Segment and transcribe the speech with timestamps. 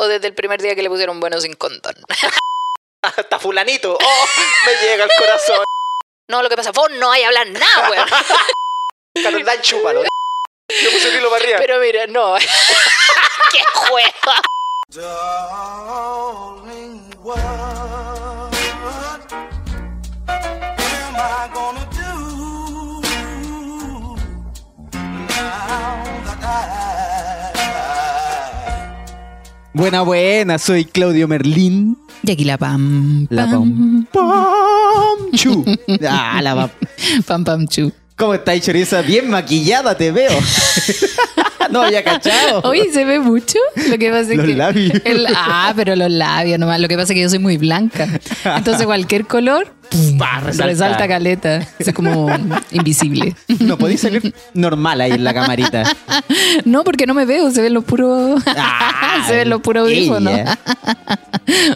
[0.00, 1.94] o desde el primer día que le pusieron bueno sin condón?
[3.02, 3.98] Hasta fulanito.
[4.00, 4.24] Oh,
[4.66, 5.64] me llega el corazón.
[6.28, 8.08] No, lo que pasa, vos no hay hablar nada, weón.
[9.22, 10.02] Carol Dan, chúpalo.
[10.02, 11.58] Yo puse el hilo para arriba.
[11.58, 12.36] Pero mira, no.
[13.52, 14.32] ¡Qué juego!
[29.80, 31.96] Buena, buena, soy Claudio Merlín.
[32.22, 33.26] Y aquí la pam.
[33.30, 34.04] La pam.
[34.12, 35.32] Pam.
[35.32, 35.64] Chu.
[36.06, 36.70] Ah, la pam.
[37.26, 37.90] Pam, pam, chu.
[38.14, 39.00] ¿Cómo estáis, choriza?
[39.00, 40.32] Bien maquillada te veo.
[41.72, 42.60] no había cachado.
[42.64, 43.58] Oye, ¿se ve mucho?
[43.88, 44.54] Lo que pasa es Los que...
[44.54, 44.92] labios.
[45.04, 46.80] el- ah, pero los labios nomás.
[46.80, 48.08] Lo que pasa es que yo soy muy blanca.
[48.44, 49.72] Entonces cualquier color
[50.18, 50.66] Pa, resalta.
[50.66, 51.66] resalta, caleta.
[51.80, 52.28] Es como
[52.70, 53.34] invisible.
[53.58, 55.82] No podéis salir normal ahí en la camarita.
[56.64, 57.50] No, porque no me veo.
[57.50, 58.40] Se ven los puros...
[58.46, 60.32] Ah, se ven los puros audífonos.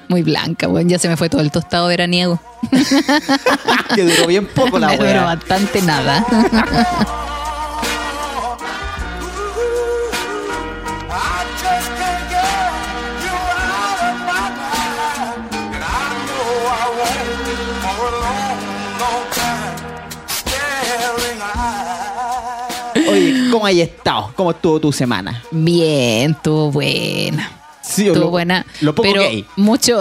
[0.06, 0.88] Muy blanca, bueno.
[0.90, 2.40] Ya se me fue todo el tostado veraniego.
[3.96, 6.24] Que duró bien poco la Me duró bastante nada.
[23.54, 24.32] ¿Cómo hay estado?
[24.36, 25.42] ¿Cómo estuvo tu semana?
[25.50, 27.50] Bien, estuvo buena.
[27.82, 28.64] Sí, Estuvo lo- buena.
[28.80, 29.44] Lo poco pero gay.
[29.56, 30.00] mucho,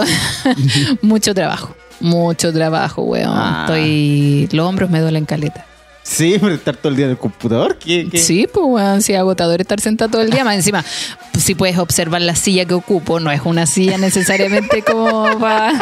[1.01, 1.75] mucho trabajo.
[1.99, 3.31] Mucho trabajo, weón.
[3.33, 3.65] Ah.
[3.67, 4.47] Estoy.
[4.51, 5.65] Los hombros me duelen caleta.
[6.03, 7.77] Sí, por estar todo el día en el computador.
[7.77, 8.17] ¿Qué, qué?
[8.17, 9.01] Sí, pues, weón.
[9.01, 10.43] Sí, agotador estar sentado todo el día.
[10.43, 10.83] Más encima,
[11.31, 15.73] pues, si puedes observar la silla que ocupo, no es una silla necesariamente como para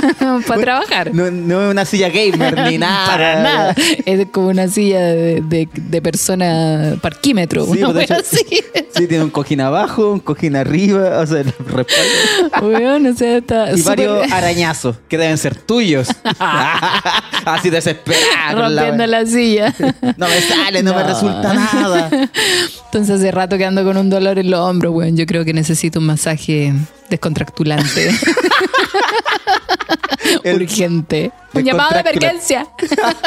[0.61, 1.13] trabajar.
[1.13, 3.05] No, no es una silla gamer ni nada.
[3.07, 3.75] Para nada.
[4.05, 7.65] Es como una silla de, de- de persona parquímetro.
[7.65, 8.45] Sí, una pues, hecho, así.
[8.95, 12.67] Sí, tiene un cojín abajo, un cojín arriba, o sea, el respaldo.
[12.67, 16.07] Weón, o sea, está Y varios arañazos que deben ser tuyos.
[17.45, 18.61] Así desesperado.
[18.61, 19.07] con la rompiendo wea.
[19.21, 19.73] la silla.
[20.17, 22.09] No me sale, no, me resulta nada.
[22.85, 25.15] Entonces hace rato que ando con un dolor en los hombros, weón.
[25.17, 26.73] Yo creo que necesito un masaje
[27.09, 28.11] descontractulante.
[30.45, 31.31] Urgente.
[31.53, 32.67] Un llamado de emergencia.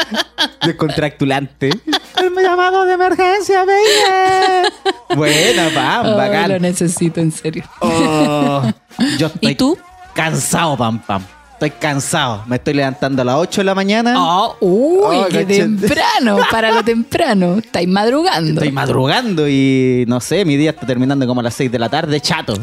[0.64, 1.70] Descontractulante.
[2.16, 4.69] El llamado de emergencia, baby.
[5.16, 6.62] Buena, pam, lo bacán.
[6.62, 7.64] necesito, en serio.
[7.80, 8.62] Oh,
[9.19, 9.76] yo estoy ¿Y tú?
[10.14, 11.22] cansado, pam, pam.
[11.54, 12.42] Estoy cansado.
[12.47, 14.15] Me estoy levantando a las 8 de la mañana.
[14.19, 16.38] Oh, uy, Oh, qué temprano.
[16.50, 17.59] Para lo temprano.
[17.59, 18.53] Estáis madrugando.
[18.54, 21.88] Estoy madrugando y no sé, mi día está terminando como a las 6 de la
[21.88, 22.54] tarde, chato.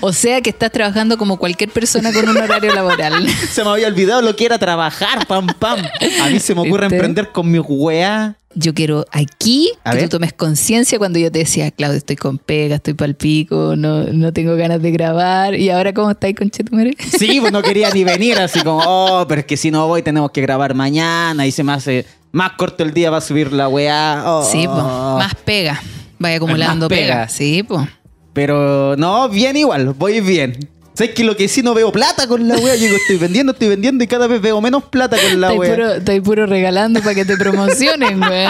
[0.00, 3.28] O sea que estás trabajando como cualquier persona con un horario laboral.
[3.52, 5.80] Se me había olvidado lo que era trabajar, pam, pam.
[6.22, 6.96] A mí se me ocurre ¿Viste?
[6.96, 8.36] emprender con mi weá.
[8.58, 10.04] Yo quiero aquí A que ver.
[10.08, 14.04] tú tomes conciencia cuando yo te decía, Claudio, estoy con pega, estoy pal pico, no,
[14.04, 15.54] no tengo ganas de grabar.
[15.54, 16.96] Y ahora, ¿cómo estáis con Chetumare?
[17.18, 20.00] Sí, pues no quería ni venir, así como, oh, pero es que si no voy
[20.02, 23.68] tenemos que grabar mañana y se me hace más corto el día para subir la
[23.68, 24.22] weá.
[24.24, 24.42] Oh.
[24.50, 25.82] Sí, pues, más pega.
[26.18, 27.00] Vaya acumulando pega.
[27.02, 27.28] pega.
[27.28, 27.86] Sí, pues.
[28.36, 30.68] Pero no, bien igual, voy bien.
[30.92, 32.74] ¿Sabes que lo que sí no veo plata con la wea?
[32.76, 35.58] Yo digo, estoy vendiendo, estoy vendiendo y cada vez veo menos plata con la Estoy
[35.58, 35.74] wea.
[35.74, 38.46] puro, estoy puro regalando para que te promocionen, güey.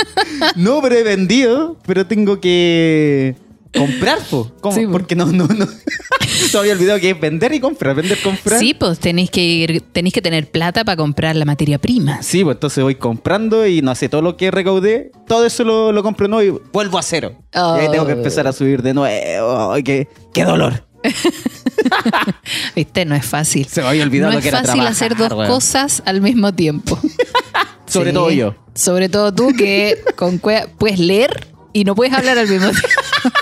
[0.56, 3.34] No, pero he vendido, pero tengo que
[3.76, 4.52] comprar, po.
[4.60, 4.76] ¿Cómo?
[4.76, 4.92] Sí, po.
[4.92, 5.66] Porque no, no, no.
[6.22, 8.58] Se me había olvidado que es vender y comprar, vender, comprar.
[8.58, 12.22] Sí, pues tenéis que, ir- tenéis que tener plata para comprar la materia prima.
[12.22, 15.92] Sí, pues entonces voy comprando y no sé, todo lo que recaudé, todo eso lo,
[15.92, 17.36] lo compro nuevo y vuelvo a cero.
[17.54, 17.76] Oh.
[17.76, 19.72] Y ahí tengo que empezar a subir de nuevo.
[19.72, 20.86] Ay, qué, qué dolor.
[22.76, 23.66] Viste, no es fácil.
[23.66, 26.20] Se me había olvidado no lo que es era fácil trabajar, hacer dos cosas al
[26.20, 26.98] mismo tiempo.
[27.86, 28.14] Sobre Sí.
[28.14, 28.54] todo yo.
[28.74, 32.88] Sobre todo tú que con puedes leer y no puedes hablar al mismo tiempo.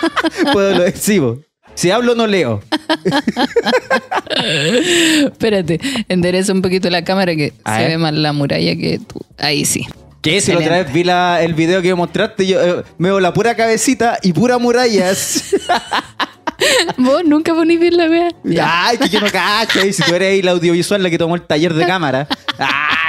[0.52, 0.84] Puedo lo
[1.34, 1.40] po.
[1.74, 2.62] Si hablo, no leo.
[5.24, 9.20] Espérate, endereza un poquito la cámara que se ve más la muralla que tú.
[9.38, 9.86] Ahí sí.
[10.22, 13.20] Que si la otra vez vi la- el video que mostraste, yo eh, me veo
[13.20, 15.44] la pura cabecita y pura murallas.
[16.98, 18.28] Vos nunca ponís bien la wea.
[18.62, 19.84] Ay, que yo no cacho.
[19.86, 22.28] Y si tú eres ahí la audiovisual la que tomó el taller de cámara.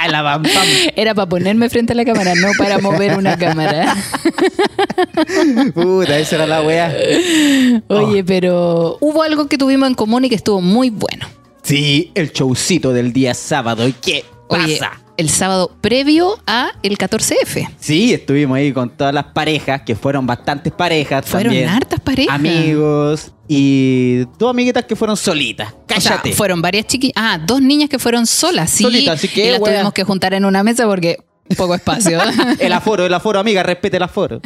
[0.02, 0.66] Ay, la pam pam.
[0.96, 3.94] Era para ponerme frente a la cámara, no para mover una cámara.
[5.74, 6.92] Puta, esa era la wea.
[7.86, 11.26] Oye, pero hubo algo que tuvimos en común y que estuvo muy bueno.
[11.62, 13.86] Sí, el showcito del día sábado.
[13.86, 15.00] ¿Y qué Oye, pasa?
[15.16, 17.68] El sábado previo a el 14F.
[17.78, 21.26] Sí, estuvimos ahí con todas las parejas, que fueron bastantes parejas.
[21.26, 21.68] Fueron también.
[21.68, 22.34] hartas parejas.
[22.34, 25.72] Amigos y dos amiguitas que fueron solitas.
[25.72, 26.32] O sea, Cállate.
[26.32, 27.14] fueron varias chiquillas.
[27.16, 28.82] Ah, dos niñas que fueron solas, sí.
[28.84, 29.74] Solitas, así que, y las wea.
[29.74, 31.18] tuvimos que juntar en una mesa porque
[31.56, 32.20] poco espacio.
[32.58, 34.40] El aforo, el aforo, amiga, respete el aforo.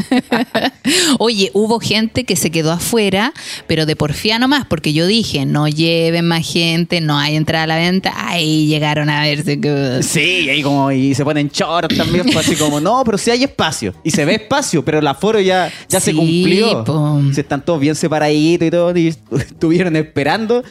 [1.19, 3.33] Oye, hubo gente que se quedó afuera,
[3.67, 7.67] pero de porfía nomás, porque yo dije, no lleven más gente, no hay entrada a
[7.67, 8.13] la venta.
[8.29, 9.59] Ahí llegaron a verse.
[10.03, 13.31] Sí, y ahí como, y se ponen short también, pues, así como, no, pero sí
[13.31, 13.95] hay espacio.
[14.05, 16.85] Y se ve espacio, pero el aforo ya, ya se cumplió.
[16.85, 17.21] po.
[17.33, 20.63] Se están todos bien separaditos y todo, y estuvieron esperando.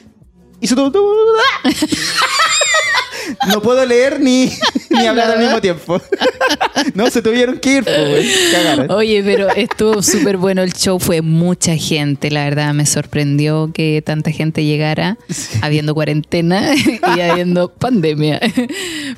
[0.61, 0.91] Y se todo.
[3.47, 4.49] No puedo leer ni,
[4.89, 6.01] ni hablar al mismo tiempo.
[6.93, 8.89] No, se tuvieron que ir, pues.
[8.89, 14.01] Oye, pero estuvo súper bueno el show, fue mucha gente, la verdad me sorprendió que
[14.05, 15.17] tanta gente llegara
[15.61, 16.73] habiendo cuarentena
[17.17, 18.39] y habiendo pandemia.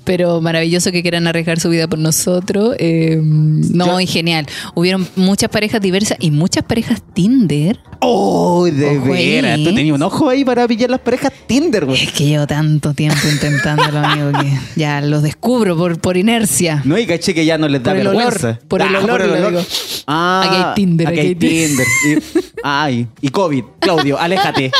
[0.03, 2.75] Pero maravilloso que quieran arriesgar su vida por nosotros.
[2.79, 4.45] eh, no, Yo- y genial.
[4.75, 7.79] Hubieron muchas parejas diversas y muchas parejas Tinder.
[7.99, 9.57] Oh, de veras.
[9.57, 12.03] Tú tenías un ojo ahí para pillar las parejas Tinder, güey.
[12.03, 16.81] Es que llevo tanto tiempo intentándolo, amigo, que ya los descubro por, por inercia.
[16.85, 18.59] No, y caché que ya no les da Por el olor, vergüenza.
[18.67, 19.65] por el olor, lo digo.
[20.07, 21.87] Ah, Aquí hay Tinder, Aquí hay Tinder.
[22.07, 22.17] Y,
[22.63, 23.63] ay, y COVID.
[23.79, 24.71] Claudio, aléjate.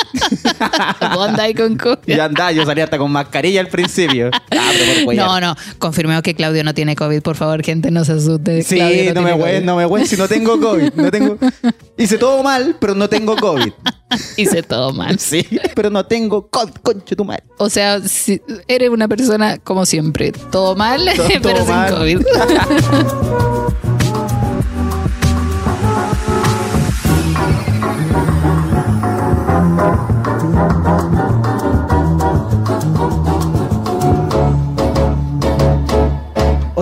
[1.14, 1.98] ¿Vos andáis con COVID?
[2.06, 4.30] ya anda, yo salí hasta con mascarilla al principio.
[4.52, 4.72] Ah,
[5.06, 5.16] por.
[5.16, 8.64] No, no, confirmemos que Claudio no tiene COVID, por favor, gente, no se asuste.
[8.64, 9.64] Sí, Claudio no, me COVID.
[9.64, 10.94] no me voy si no tengo COVID.
[10.94, 11.38] No tengo...
[11.98, 13.72] Hice todo mal, pero no tengo COVID.
[14.38, 15.18] Hice todo mal.
[15.20, 15.46] Sí,
[15.76, 17.44] pero no tengo concho tu madre.
[17.58, 21.94] O sea, si- eres una persona como siempre, todo mal, Todo- pero sin mal.
[21.96, 22.20] COVID.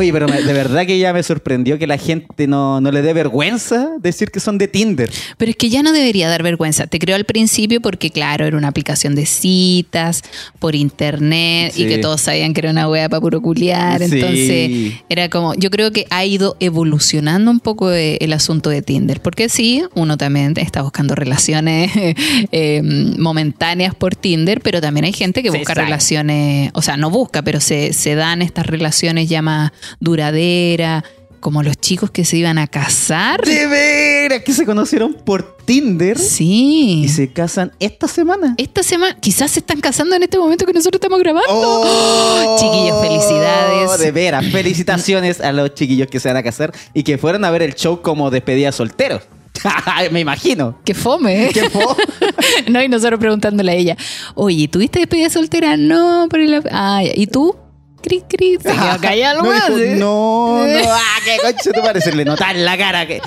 [0.06, 3.02] Oye, pero me- de verdad que ya me sorprendió que la gente no, no le
[3.02, 5.10] dé vergüenza decir que son de Tinder.
[5.38, 6.86] Pero es que ya no debería dar vergüenza.
[6.88, 10.22] Te creo al principio porque, claro, era una aplicación de citas
[10.60, 14.00] por internet y que todos sabían que era una wea para puro culiar.
[14.04, 14.16] Sí.
[14.16, 18.82] Entonces, era como, yo creo que ha ido evolucionando un poco eh, el asunto de
[18.82, 19.22] Tinder.
[19.22, 21.92] Porque sí, uno también está buscando relaciones
[22.52, 22.82] eh,
[23.18, 27.42] momentáneas por Tinder, pero también hay gente que Sí, busca relaciones, o sea, no busca,
[27.42, 31.04] pero se, se dan estas relaciones ya más duraderas.
[31.40, 33.40] Como los chicos que se iban a casar.
[33.46, 37.02] De veras que se conocieron por Tinder Sí.
[37.04, 38.56] y se casan esta semana.
[38.58, 41.46] Esta semana, quizás se están casando en este momento que nosotros estamos grabando.
[41.52, 44.00] Oh, Chiquillos, felicidades.
[44.00, 47.52] De veras, felicitaciones a los chiquillos que se van a casar y que fueron a
[47.52, 49.22] ver el show como despedida solteros.
[50.12, 50.80] Me imagino.
[50.84, 51.50] Qué fome, ¿eh?
[51.54, 51.84] ¿Qué fue?
[52.70, 53.98] no, y nosotros preguntándole a ella,
[54.34, 55.78] oye, ¿tuviste despedida soltera?
[55.78, 56.64] No, por el...
[56.72, 57.04] Ah.
[57.04, 57.56] ¿y tú?
[58.06, 59.96] Cri, cri, se quedó callado no, nomás, dijo, ¿eh?
[59.96, 63.20] no, no, ah, qué concha tu madre, se le nota en la cara que.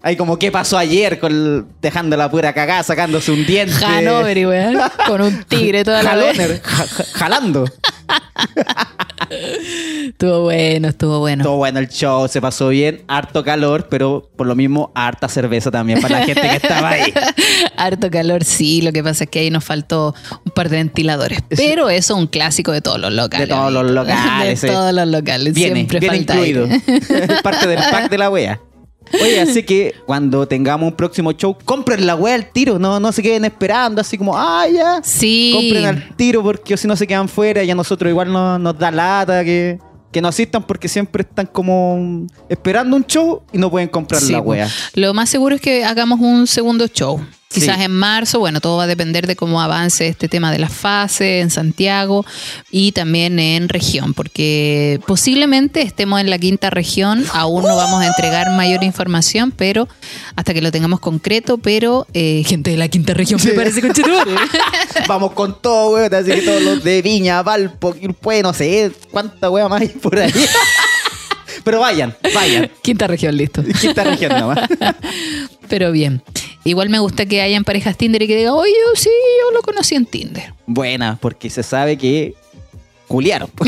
[0.00, 3.84] Ay, como qué pasó ayer con dejando la pura cagada, sacándose un diente.
[3.84, 6.62] Hanover, weón, con un tigre toda la vez.
[7.12, 7.66] Jalando.
[10.08, 11.44] Estuvo bueno, estuvo bueno.
[11.44, 15.70] Todo bueno el show, se pasó bien, harto calor, pero por lo mismo harta cerveza
[15.70, 17.12] también para la gente que estaba ahí.
[17.76, 18.82] Harto calor, sí.
[18.82, 20.14] Lo que pasa es que ahí nos faltó
[20.44, 21.40] un par de ventiladores.
[21.48, 23.48] Pero eso es un clásico de todos los locales.
[23.48, 25.54] De todos los locales, De todos los locales.
[25.54, 26.68] Viene, Siempre viene falta incluido.
[27.42, 28.60] parte del pack de la wea.
[29.12, 33.12] Oye, así que cuando tengamos un próximo show, compren la wea al tiro, no, no
[33.12, 35.00] se queden esperando, así como, ah, ya.
[35.02, 35.52] Sí.
[35.54, 38.78] Compren al tiro porque si no se quedan fuera y a nosotros igual no- nos
[38.78, 39.78] da lata que,
[40.10, 44.32] que no asistan porque siempre están como esperando un show y no pueden comprar Sí,
[44.32, 44.68] la wea.
[44.94, 47.20] Lo más seguro es que hagamos un segundo show.
[47.54, 47.84] Quizás Sí.
[47.84, 51.42] en marzo, bueno, todo va a depender de cómo avance este tema de las fases
[51.42, 52.26] en Santiago
[52.70, 58.08] y también en región, porque posiblemente estemos en la quinta región, aún no vamos a
[58.08, 59.88] entregar mayor información, pero
[60.36, 64.32] hasta que lo tengamos concreto, pero eh, gente de la quinta región me parece conchetumare.
[65.06, 66.14] Vamos con todo, weón.
[66.14, 67.94] Así que todos los de Viña, Valpo,
[68.42, 70.32] no sé cuánta wea más hay por ahí.
[71.64, 72.70] Pero vayan, vayan.
[72.82, 73.62] quinta región, listo.
[73.80, 74.68] Quinta región nomás.
[75.68, 76.22] Pero bien.
[76.64, 79.94] Igual me gusta que hayan parejas Tinder y que digan, oye, sí, yo lo conocí
[79.94, 80.52] en Tinder.
[80.66, 82.34] Buena, porque se sabe que
[83.08, 83.50] culiaron.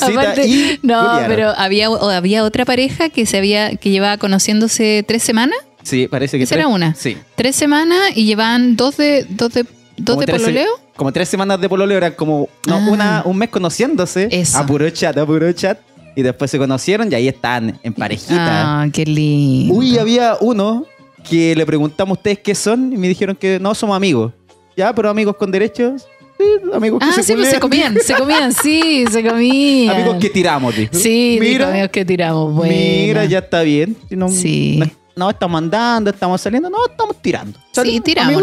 [0.00, 1.26] Aparte, y no, culiaron.
[1.28, 5.58] pero había, había otra pareja que se había, que llevaba conociéndose tres semanas.
[5.82, 6.94] Sí, parece que Esa tres- era una.
[6.94, 7.16] Sí.
[7.34, 9.64] Tres semanas y llevaban dos de, dos de,
[9.98, 10.70] dos Como de tres pololeo.
[10.96, 12.86] Como tres semanas de pololeo, eran como no, Ah.
[12.90, 14.28] una, un mes conociéndose.
[14.30, 14.58] Eso.
[14.58, 15.78] A puro chat, a puro chat.
[16.16, 18.82] Y después se conocieron y ahí están en parejita.
[18.82, 19.74] Ah, qué lindo.
[19.74, 20.84] Uy, había uno
[21.28, 24.32] que le preguntamos a ustedes qué son y me dijeron que no somos amigos.
[24.76, 26.06] Ya, pero amigos con derechos.
[26.38, 29.94] Sí, amigos que Ah, se sí, pues se comían, se comían, sí, se comían.
[29.96, 30.94] Amigos que tiramos, dijo.
[30.94, 32.54] Sí, mira, amigos que tiramos.
[32.54, 32.74] Buena.
[32.74, 33.96] mira, ya está bien.
[34.10, 34.76] No, Sí.
[34.78, 34.86] No,
[35.16, 37.58] no estamos andando, estamos saliendo, no, estamos tirando.
[37.72, 38.42] Sí, tiramos.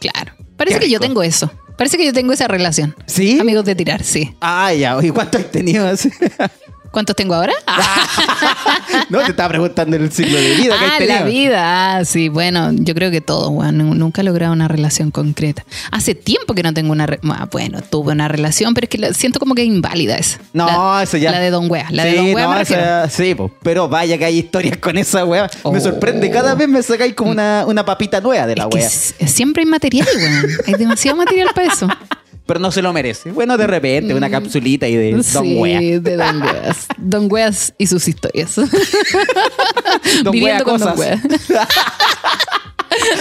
[0.00, 0.32] Claro.
[0.56, 1.50] Parece que yo tengo eso.
[1.76, 2.94] Parece que yo tengo esa relación.
[3.06, 3.38] ¿Sí?
[3.40, 4.36] Amigos de tirar, sí.
[4.40, 4.96] Ah, ya.
[5.02, 5.86] ¿Y cuánto has tenido?
[6.92, 7.52] ¿Cuántos tengo ahora?
[7.66, 8.06] Ah,
[9.08, 11.96] No, te estaba preguntando el ciclo de vida que ah, has la vida.
[11.96, 13.78] Ah, sí, bueno, yo creo que todo, weón.
[13.78, 15.64] Nu- Nunca he logrado una relación concreta.
[15.90, 17.06] Hace tiempo que no tengo una...
[17.06, 20.16] re- ah, bueno, tuve una relación, pero es que la- siento como que es inválida
[20.16, 20.38] esa.
[20.52, 21.30] No, La- eso ya.
[21.32, 21.86] La de Don Wea.
[21.90, 23.50] La sí, de Don Wea no, esa- sí, po.
[23.62, 25.50] pero vaya que hay historias con esa wea.
[25.62, 25.72] Oh.
[25.72, 29.28] Me sorprende, cada vez me sacáis como una, una papita nueva de la Es wea.
[29.28, 30.46] siempre hay material, weón.
[30.66, 31.88] Hay demasiado material para eso.
[32.46, 33.30] Pero no se lo merece.
[33.30, 35.22] Bueno, de repente, una capsulita y de Don Mm.
[35.22, 35.80] sí, Wea.
[36.00, 36.86] de Don Weas.
[36.98, 38.56] Don Weas y sus historias.
[38.56, 38.68] Don
[40.32, 40.98] Viviendo Wea con Don cosas.
[40.98, 41.20] Wea.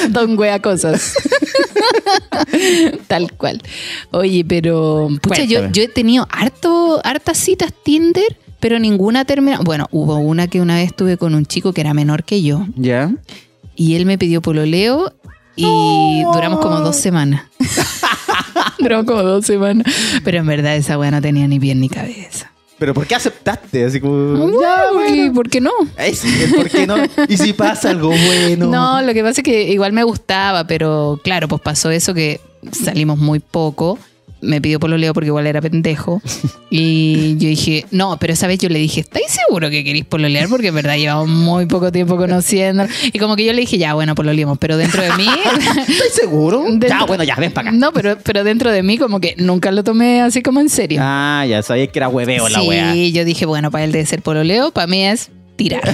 [0.10, 1.14] Don Wea cosas.
[3.08, 3.62] Tal cual.
[4.12, 9.60] Oye, pero pucha, yo, yo he tenido harto, hartas citas Tinder, pero ninguna termina.
[9.64, 12.66] Bueno, hubo una que una vez tuve con un chico que era menor que yo
[12.76, 13.12] ¿Ya?
[13.76, 15.14] y él me pidió pololeo
[15.56, 17.44] y duramos como dos semanas.
[19.06, 19.86] Como dos semanas.
[20.24, 22.52] Pero en verdad esa weá no tenía ni pie ni cabeza.
[22.82, 23.86] ¿Pero por qué aceptaste?
[23.86, 24.50] Así como...
[25.08, 25.70] ¿Y por qué no?
[26.00, 26.24] Es,
[26.56, 26.96] ¿Por qué no?
[27.28, 28.66] ¿Y si pasa algo bueno?
[28.66, 32.42] No, lo que pasa es que igual me gustaba, pero claro, pues pasó eso que
[32.72, 34.00] salimos muy poco.
[34.42, 36.22] Me pidió pololeo porque igual era pendejo.
[36.74, 40.48] Y yo dije, no, pero esa vez yo le dije, ¿estáis seguro que queréis pololear?
[40.48, 42.86] Porque en verdad llevamos muy poco tiempo conociendo.
[43.12, 45.28] Y como que yo le dije, ya, bueno, pololeemos, pero dentro de mí.
[45.80, 46.64] ¿Estoy seguro?
[46.70, 47.78] Dentro- Ya, bueno, ya, ven para acá.
[47.78, 51.02] No, pero, pero dentro de mí como que nunca lo tomé así como en serio.
[51.04, 52.96] Ah, ya sabía que era hueveo la sí, wea.
[52.96, 55.94] yo dije, bueno, para él debe ser pololeo, para mí es tirar.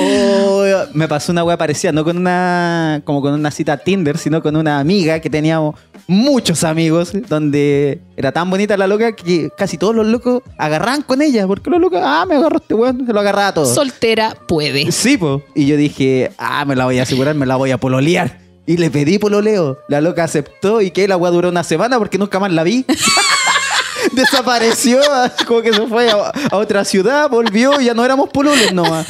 [0.00, 0.64] Oh,
[0.94, 4.56] me pasó una wea parecida, no con una como con una cita Tinder, sino con
[4.56, 5.74] una amiga que teníamos
[6.06, 11.22] muchos amigos, donde era tan bonita la loca que casi todos los locos agarraban con
[11.22, 13.72] ella, porque los locos, ah, me agarró este weón, se lo agarraba a todo.
[13.72, 14.90] Soltera puede.
[14.92, 15.42] Sí, po.
[15.54, 18.40] Y yo dije, ah, me la voy a asegurar, me la voy a pololear.
[18.66, 19.78] Y le pedí pololeo.
[19.88, 22.84] La loca aceptó y que la weá duró una semana porque nunca más la vi.
[24.12, 25.00] Desapareció,
[25.46, 29.06] como que se fue a, a otra ciudad, volvió y ya no éramos pololes nomás.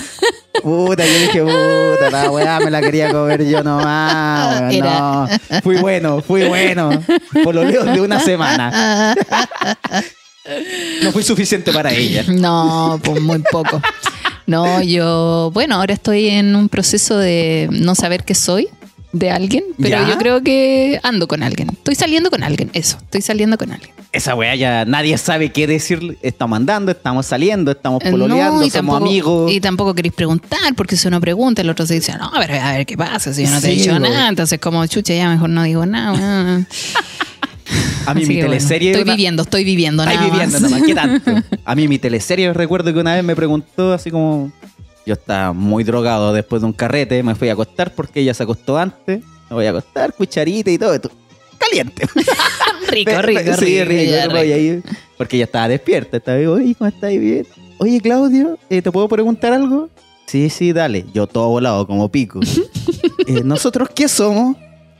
[0.60, 4.72] Puta, yo dije, puta, la weá me la quería comer yo nomás.
[4.74, 5.28] No,
[5.62, 6.90] fui bueno, fui bueno.
[7.42, 9.14] Pololeo de una semana.
[11.02, 12.24] No fui suficiente para ella.
[12.28, 13.80] No, pues muy poco.
[14.46, 18.68] No, yo, bueno, ahora estoy en un proceso de no saber qué soy
[19.12, 20.08] de alguien, pero ¿Ya?
[20.08, 21.68] yo creo que ando con alguien.
[21.70, 23.90] Estoy saliendo con alguien, eso, estoy saliendo con alguien.
[24.12, 26.18] Esa weá ya nadie sabe qué decir.
[26.22, 29.52] Estamos andando, estamos saliendo, estamos Eh, pololeando, no, y somos tampoco, amigos.
[29.52, 32.52] Y tampoco queréis preguntar, porque si uno pregunta, el otro se dice, no, a ver,
[32.52, 34.28] a ver qué pasa, si yo no te he dicho nada.
[34.28, 36.66] Entonces, como chucha, ya mejor no digo nada.
[38.04, 38.90] A mí Así mi que bueno, teleserie.
[38.90, 40.70] estoy una- viviendo, estoy viviendo, nada viviendo más.
[40.70, 41.32] nomás, ¿qué tanto?
[41.64, 44.50] A mí mi teleserie recuerdo que una vez me preguntó así como...
[45.06, 48.42] Yo estaba muy drogado después de un carrete, me fui a acostar porque ella se
[48.44, 49.20] acostó antes.
[49.50, 50.94] Me voy a acostar, cucharita y todo.
[50.94, 51.10] esto.
[51.58, 52.06] Caliente.
[52.88, 54.36] rico, rico, me- sí, rico, ya, rico.
[54.38, 54.82] ahí,
[55.16, 56.16] porque ella estaba despierta.
[56.16, 57.10] Estaba ahí, oye, ¿cómo estás?
[57.10, 57.46] Bien.
[57.78, 59.88] Oye, Claudio, eh, ¿te puedo preguntar algo?
[60.26, 61.04] Sí, sí, dale.
[61.12, 62.40] Yo todo volado, como pico.
[63.26, 64.56] Eh, ¿Nosotros qué somos?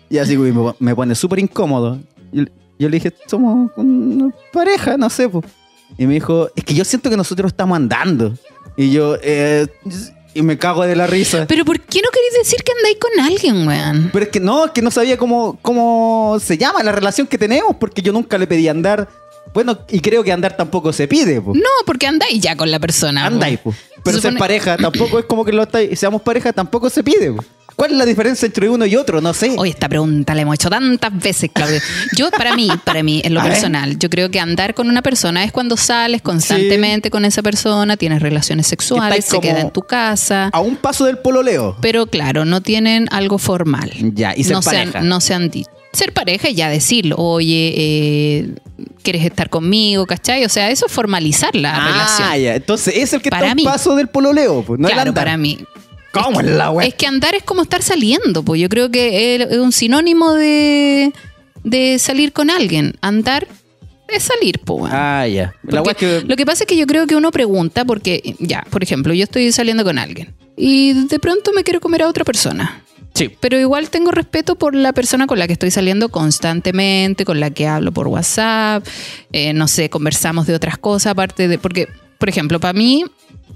[0.09, 1.99] Y así me, me pone súper incómodo.
[2.31, 2.45] Yo,
[2.79, 5.29] yo le dije, somos una pareja, no sé.
[5.29, 5.43] po.
[5.99, 8.33] Y me dijo, es que yo siento que nosotros estamos andando.
[8.77, 9.67] Y yo, eh,
[10.35, 11.47] y me cago de la risa.
[11.47, 14.11] Pero ¿por qué no queréis decir que andáis con alguien, weón?
[14.13, 17.39] Pero es que no, es que no sabía cómo, cómo se llama la relación que
[17.39, 19.09] tenemos, porque yo nunca le pedí andar.
[19.53, 21.53] Bueno, y creo que andar tampoco se pide, po.
[21.55, 23.27] No, porque andáis ya con la persona.
[23.27, 23.75] Andáis, po.
[24.03, 27.33] Pero Se ser pareja tampoco es como que lo estáis, seamos pareja tampoco se pide,
[27.33, 27.45] po.
[27.83, 29.21] ¿Cuál es la diferencia entre uno y otro?
[29.21, 29.57] No sé.
[29.59, 31.81] Oye, esta pregunta la hemos hecho tantas veces, Claudio.
[32.17, 35.43] Yo, para mí, para mí, en lo personal, yo creo que andar con una persona
[35.43, 40.49] es cuando sales constantemente con esa persona, tienes relaciones sexuales, se queda en tu casa.
[40.53, 41.77] A un paso del pololeo.
[41.81, 43.91] Pero claro, no tienen algo formal.
[44.15, 45.01] Ya, y ser no se han- pareja.
[45.01, 45.69] no se han dicho.
[45.93, 48.55] Ser pareja y ya decirlo, oye, eh,
[49.03, 50.07] ¿quieres estar conmigo?
[50.07, 50.45] ¿Cachai?
[50.45, 52.43] O sea, eso es formalizar la ah, relación.
[52.45, 52.55] ya.
[52.55, 53.65] Entonces es el que Para está a un mí.
[53.65, 55.59] paso del pololeo, pues, no claro, para mí.
[56.13, 56.87] ¿Cómo es la wea?
[56.87, 61.13] Es que andar es como estar saliendo, pues yo creo que es un sinónimo de,
[61.65, 62.95] de salir con alguien.
[63.01, 63.49] Andar
[64.09, 64.93] es salir, pues.
[64.95, 65.55] Ah, ya.
[65.63, 66.29] La wea Porque es que...
[66.29, 69.25] Lo que pasa es que yo creo que uno pregunta porque, ya, por ejemplo, yo
[69.25, 72.83] estoy saliendo con alguien y de pronto me quiero comer a otra persona.
[73.15, 73.31] Sí.
[73.41, 77.51] Pero igual tengo respeto por la persona con la que estoy saliendo constantemente, con la
[77.51, 78.87] que hablo por WhatsApp,
[79.33, 81.89] eh, no sé, conversamos de otras cosas, aparte de, porque,
[82.19, 83.05] por ejemplo, para mí,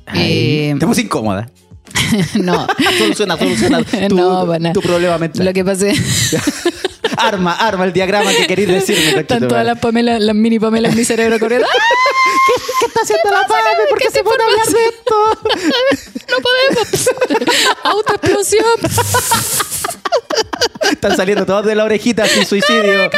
[0.04, 1.50] Ay, eh, te puse incómoda.
[2.34, 2.66] no,
[2.98, 5.44] Soluciona, soluciona tu, No, para tu problema mental.
[5.44, 6.36] lo que pasa es...
[7.16, 9.20] Arma, arma el diagrama que queréis decirme.
[9.20, 11.66] Están todas las Pamela, las mini Pamela en mi cerebro corriendo.
[11.66, 11.78] ¡Ah!
[12.80, 13.62] ¿Qué está haciendo la Pame?
[13.88, 15.14] ¿Por qué se pone a hablar de esto?
[16.28, 17.10] No podemos.
[17.84, 18.64] Autoexplosión.
[20.90, 23.10] Están saliendo todos de la orejita sin suicidio.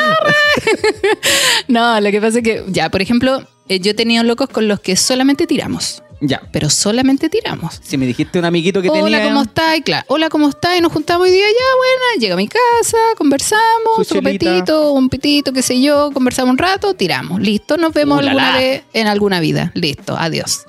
[1.67, 4.69] No, lo que pasa es que, ya, por ejemplo, eh, yo he tenido locos con
[4.69, 6.03] los que solamente tiramos.
[6.21, 6.43] Ya.
[6.53, 7.81] Pero solamente tiramos.
[7.83, 9.23] Si me dijiste un amiguito que Hola, tenía.
[9.25, 9.81] ¿cómo estás?
[9.85, 10.05] Claro.
[10.09, 10.77] Hola, ¿cómo estás?
[10.77, 12.21] Y nos juntamos hoy día, ya, buena.
[12.21, 14.47] Llega a mi casa, conversamos, Su chelita.
[14.47, 17.41] copetito, un pitito, qué sé yo, conversamos un rato, tiramos.
[17.41, 19.71] Listo, nos vemos alguna vez en alguna vida.
[19.75, 20.67] Listo, adiós.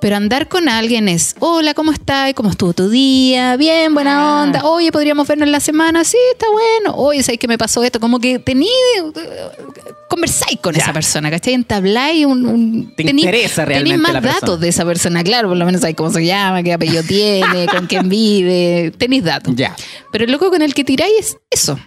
[0.00, 2.32] Pero andar con alguien es, hola, ¿cómo estás?
[2.34, 3.56] ¿Cómo estuvo tu día?
[3.56, 3.94] Bien, Ah.
[3.94, 4.64] buena onda.
[4.64, 6.04] Oye, ¿podríamos vernos en la semana?
[6.04, 6.96] Sí, está bueno.
[6.96, 7.98] Oye, ¿sabes qué me pasó esto?
[7.98, 8.68] Como que tení,
[10.08, 10.82] conversáis con Ya.
[10.82, 11.54] esa persona, ¿cachai?
[11.54, 12.46] Entabláis un...
[12.46, 14.40] un Te tení- interesa realmente Tenís más la persona.
[14.40, 17.66] datos de esa persona, claro, por lo menos sabes cómo se llama, qué apellido tiene,
[17.66, 19.54] con quién vive, tenéis datos.
[19.56, 19.74] Ya.
[20.12, 21.78] Pero el loco con el que tiráis es eso.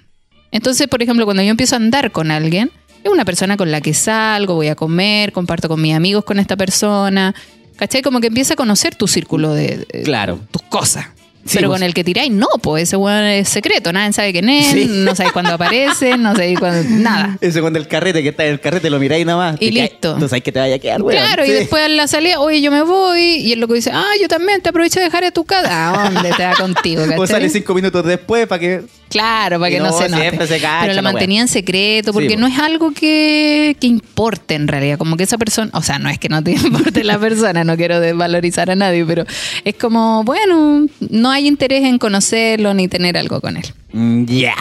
[0.52, 2.72] Entonces, por ejemplo, cuando yo empiezo a andar con alguien,
[3.06, 6.40] es una persona con la que salgo, voy a comer, comparto con mis amigos con
[6.40, 7.34] esta persona.
[7.78, 8.02] ¿Cachai?
[8.02, 10.40] Como que empieza a conocer tu círculo de, de- Claro.
[10.52, 11.08] tus cosas.
[11.44, 11.80] Sí, Pero pues.
[11.80, 14.86] con el que tiráis, no, pues ese weón es secreto, nadie sabe quién es, Sí.
[14.90, 16.88] no sabéis cuándo aparece, no sabéis cuándo.
[16.90, 17.38] Nada.
[17.42, 19.56] Ese cuando el carrete, que está en el carrete, lo miráis nada más.
[19.62, 20.16] Y te cae- listo.
[20.20, 21.20] Tú sabes que te vaya a quedar, weón.
[21.20, 23.22] Claro, y después a la salida, oye, yo me voy.
[23.22, 26.06] Y el loco dice, ah, yo también te aprovecho de dejar a tu casa.
[26.06, 27.02] ¿A dónde te va contigo?
[27.06, 27.28] O ¿cachai?
[27.28, 28.82] sale cinco minutos después para que.
[29.10, 30.22] Claro, para que no, no, se note.
[30.22, 33.88] siempre se cacha Pero la lo mantenía en secreto porque no es algo que, que
[33.88, 34.98] importe en realidad.
[34.98, 37.76] Como que esa persona, o sea, no es que no te importe la persona, no
[37.76, 39.26] quiero desvalorizar a nadie, pero
[39.66, 43.66] es como, bueno, no hay interés en conocerlo ni tener algo con él.
[43.94, 44.56] Mm, Ya,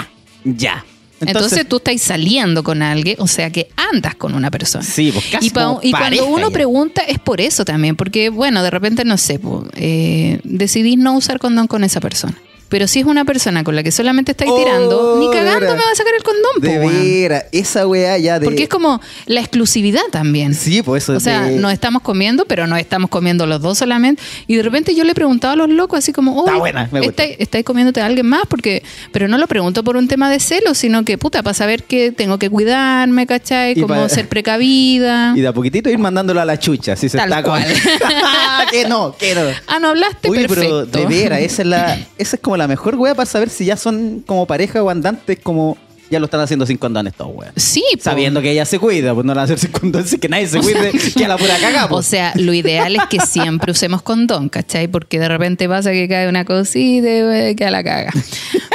[0.45, 0.85] ya.
[1.23, 4.83] Entonces, tú estás saliendo con alguien, o sea que andas con una persona.
[4.83, 6.53] Sí, pues casi Y, pa- como y cuando uno ya.
[6.55, 11.15] pregunta es por eso también, porque bueno, de repente no sé, po, eh, decidís no
[11.15, 12.39] usar condón con esa persona.
[12.71, 15.67] Pero si es una persona con la que solamente estáis Oh, tirando, ni de cagando
[15.75, 18.47] me va a sacar el condón, De esa weá ya de.
[18.47, 20.55] Porque es como la exclusividad también.
[20.55, 23.77] Sí, pues eso O sea, de- nos estamos comiendo, pero no estamos comiendo los dos
[23.77, 24.23] solamente.
[24.47, 27.00] Y de repente yo le preguntaba a los locos así como, Está oye, buena, me
[27.00, 27.23] gusta.
[27.25, 28.43] ¿estáis, estáis comiéndote a alguien más?
[28.49, 31.83] porque Pero no lo pregunto por un tema de celos, sino que, puta, para saber
[31.83, 33.73] que tengo que cuidarme, ¿cachai?
[33.73, 35.35] Y Como pa- ser precavida.
[35.37, 36.95] Y de a poquitito ir mandándolo a la chucha.
[36.97, 37.75] Si se Tal está con- cual.
[38.71, 39.43] que no, que no.
[39.67, 40.87] Ah, no hablaste, Oye, perfecto.
[40.91, 43.64] pero de veras, esa es la, esa es como la mejor wea para saber si
[43.64, 45.76] ya son como pareja o andantes, como
[46.11, 47.52] ya lo están haciendo sin condón estos weas.
[47.57, 48.02] Sí, po.
[48.02, 50.28] Sabiendo que ella se cuida, pues no la van a hacer sin condón, así que
[50.28, 53.73] nadie se cuide, que a la pura caga, O sea, lo ideal es que siempre
[53.73, 54.89] usemos condón, ¿cachai?
[54.89, 58.13] Porque de repente pasa que cae una cosita y eh, queda la caga.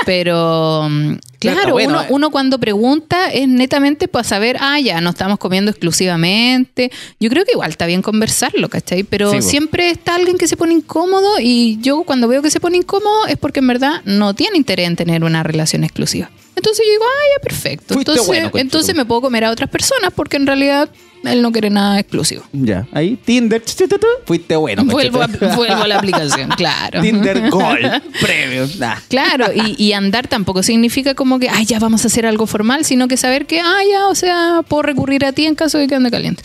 [0.05, 1.15] Pero, mm,
[1.53, 2.08] claro, bueno, uno, eh.
[2.10, 6.91] uno cuando pregunta es netamente para saber, ah, ya, no estamos comiendo exclusivamente.
[7.19, 9.03] Yo creo que igual está bien conversarlo, ¿cachai?
[9.03, 12.60] Pero Sí, siempre está alguien que se pone incómodo y yo cuando veo que se
[12.60, 16.29] pone incómodo es porque en verdad no tiene interés en tener una relación exclusiva.
[16.55, 17.93] Entonces yo digo, ah, ya, perfecto.
[17.93, 20.89] Fuiste Entonces, bueno, entonces me puedo comer a otras personas porque en realidad
[21.27, 22.43] él no quiere nada exclusivo.
[22.51, 23.61] Ya, ahí Tinder,
[24.25, 24.85] fuiste bueno.
[24.85, 25.47] Vuelvo a, cachete.
[25.55, 27.01] vuelvo a la aplicación, claro.
[27.01, 28.69] Tinder Gold, premium.
[28.79, 28.95] Nah.
[29.07, 32.85] Claro, y, y andar tampoco significa como que, ay, ya vamos a hacer algo formal,
[32.85, 35.88] sino que saber que, ah, ya, o sea, puedo recurrir a ti en caso de
[35.88, 36.43] que ande caliente.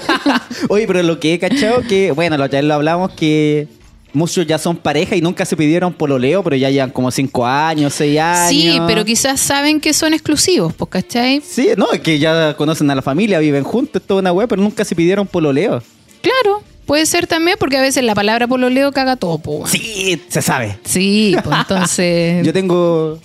[0.68, 3.68] Oye, pero lo que he cachado que, bueno, lo, ya lo hablamos que
[4.12, 7.94] muchos ya son pareja y nunca se pidieron pololeo, pero ya llevan como cinco años,
[7.94, 8.50] seis años.
[8.50, 11.42] Sí, pero quizás saben que son exclusivos, pues, ¿cachai?
[11.46, 14.48] Sí, no, es que ya conocen a la familia, viven juntos, es toda una web,
[14.48, 15.82] pero nunca se pidieron pololeo.
[16.22, 19.70] Claro, puede ser también porque a veces la palabra pololeo caga todo, pues.
[19.70, 20.78] Sí, se sabe.
[20.84, 22.44] Sí, pues entonces...
[22.46, 23.18] Yo tengo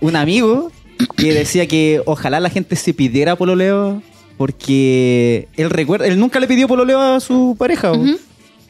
[0.00, 0.70] un amigo
[1.16, 4.02] que decía que ojalá la gente se pidiera pololeo
[4.36, 7.92] porque él recuerda, él nunca le pidió pololeo a su pareja.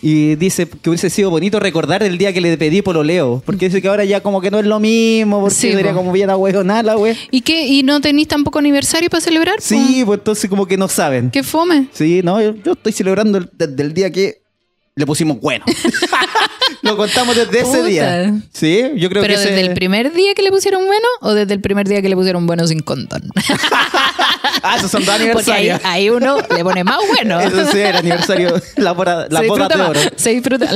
[0.04, 3.40] Y dice que hubiese sido bonito recordar el día que le pedí pololeo.
[3.46, 5.98] Porque dice que ahora ya como que no es lo mismo, porque Sí, sería po.
[5.98, 6.28] como bien
[6.64, 7.14] nada la wea.
[7.30, 7.68] ¿Y qué?
[7.68, 9.56] ¿Y no tenéis tampoco aniversario para celebrar?
[9.56, 9.62] po?
[9.62, 11.30] Sí, pues entonces como que no saben.
[11.30, 11.86] ¿Qué fome?
[11.92, 14.41] Sí, no, yo, yo estoy celebrando el- desde el día que
[14.94, 15.64] le pusimos bueno.
[16.82, 18.34] Lo contamos desde ese día.
[18.52, 21.32] Sí, yo creo ¿Pero que desde ese- el primer día que le pusieron bueno o
[21.32, 23.22] desde el primer día que le pusieron bueno sin condón?
[24.64, 25.80] Ah, esos son dos Porque ahí, aniversarios.
[25.84, 27.40] ahí uno le pone más bueno.
[27.40, 30.00] Eso sí, el aniversario, la, boda- la se boda disfruta de más, oro.
[30.16, 30.66] Se disfruta.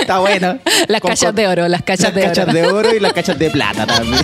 [0.00, 0.58] Está bueno.
[0.88, 2.52] Las Con- cachas con- de oro, las cachas las de cachas oro.
[2.52, 4.22] de oro y las cachas de plata también.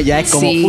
[0.00, 0.66] Ya es como Sí.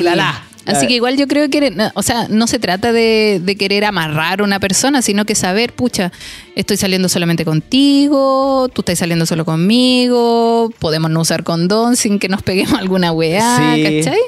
[0.65, 4.41] Así que igual yo creo que, o sea, no se trata de, de querer amarrar
[4.41, 6.12] a una persona, sino que saber, pucha,
[6.56, 12.30] estoy saliendo solamente contigo, tú estás saliendo solo conmigo, podemos no usar condón sin que
[12.30, 13.84] nos peguemos alguna weá, Sí.
[14.04, 14.20] ¿cachai?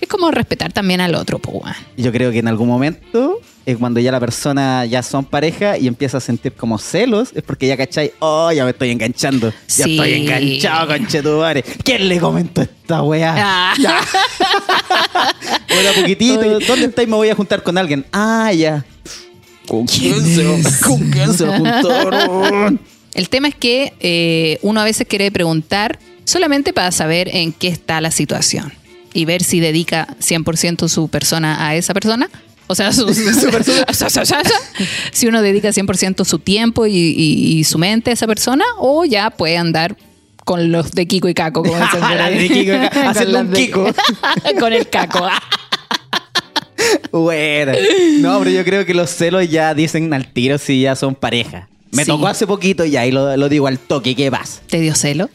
[0.00, 1.74] Es como respetar también al otro, pues.
[1.96, 5.86] Yo creo que en algún momento es cuando ya la persona ya son pareja y
[5.86, 9.50] empieza a sentir como celos, es porque ya cachai, oh, ya me estoy enganchando.
[9.50, 9.92] Ya Sí.
[9.92, 11.62] estoy enganchado, conchetumare.
[11.84, 13.34] ¿Quién le comentó esta weá?
[13.36, 13.74] Ah.
[13.78, 14.00] Ya.
[15.78, 16.60] Hola, poquitito.
[16.60, 17.08] ¿Dónde estáis?
[17.08, 18.04] Me voy a juntar con alguien.
[18.12, 18.84] Ah, ya.
[19.66, 22.72] ¿Con quién se va, ¿Con quién se va a juntar?
[23.14, 27.68] El tema es que eh, uno a veces quiere preguntar solamente para saber en qué
[27.68, 28.72] está la situación
[29.12, 32.30] y ver si dedica 100% su persona a esa persona.
[32.70, 33.04] O sea, su,
[35.12, 39.04] si uno dedica 100% su tiempo y, y- y su mente a esa persona, o
[39.04, 39.96] ya puede andar
[40.44, 42.38] con los de Kiko y Caco, como dicen ahí.
[42.38, 43.86] De Kiko y Caco, Con haciendo las un de- Kiko.
[44.60, 45.26] con el Caco.
[47.12, 47.72] Bueno.
[48.20, 51.68] No, pero yo creo que los celos ya dicen al tiro si ya son pareja.
[51.90, 52.10] Me Sí.
[52.10, 54.14] tocó hace poquito ya y lo, lo digo al toque.
[54.14, 54.60] ¿Qué pasa?
[54.68, 55.28] ¿Te dio celo?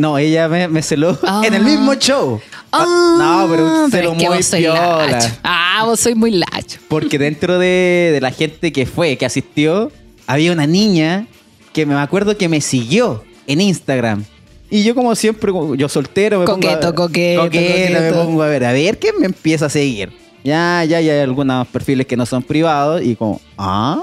[0.00, 1.42] No, ella me, me celó Ah.
[1.46, 2.40] en el mismo show.
[2.72, 5.06] no, pero un celo es que muy piola.
[5.10, 5.28] lacho.
[5.42, 6.78] Ah, vos soy muy lacho.
[6.88, 9.92] Porque dentro de, de la gente que fue, que asistió,
[10.26, 11.26] había una niña
[11.74, 14.24] que me acuerdo que me siguió en Instagram.
[14.70, 18.24] Y yo como siempre, yo soltero, me pongo Coqueto, a, coqueto, coqueta, me coqueto.
[18.24, 20.12] pongo a ver, a ver quién me empieza a seguir.
[20.44, 24.00] Ya, ya, ya hay algunos perfiles que no son privados y como, ah,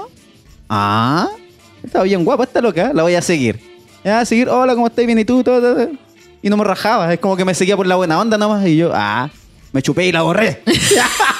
[0.68, 1.28] ah,
[1.82, 3.58] está bien guapa, está loca, la voy a seguir.
[4.08, 5.04] Ya, a seguir, hola, ¿cómo estás?
[5.04, 5.44] Bien, ¿y tú?
[5.44, 5.90] Todo, todo.
[6.40, 8.74] Y no me rajaba, es como que me seguía por la buena onda nomás y
[8.74, 9.28] yo, ah,
[9.70, 10.62] me chupé y la borré.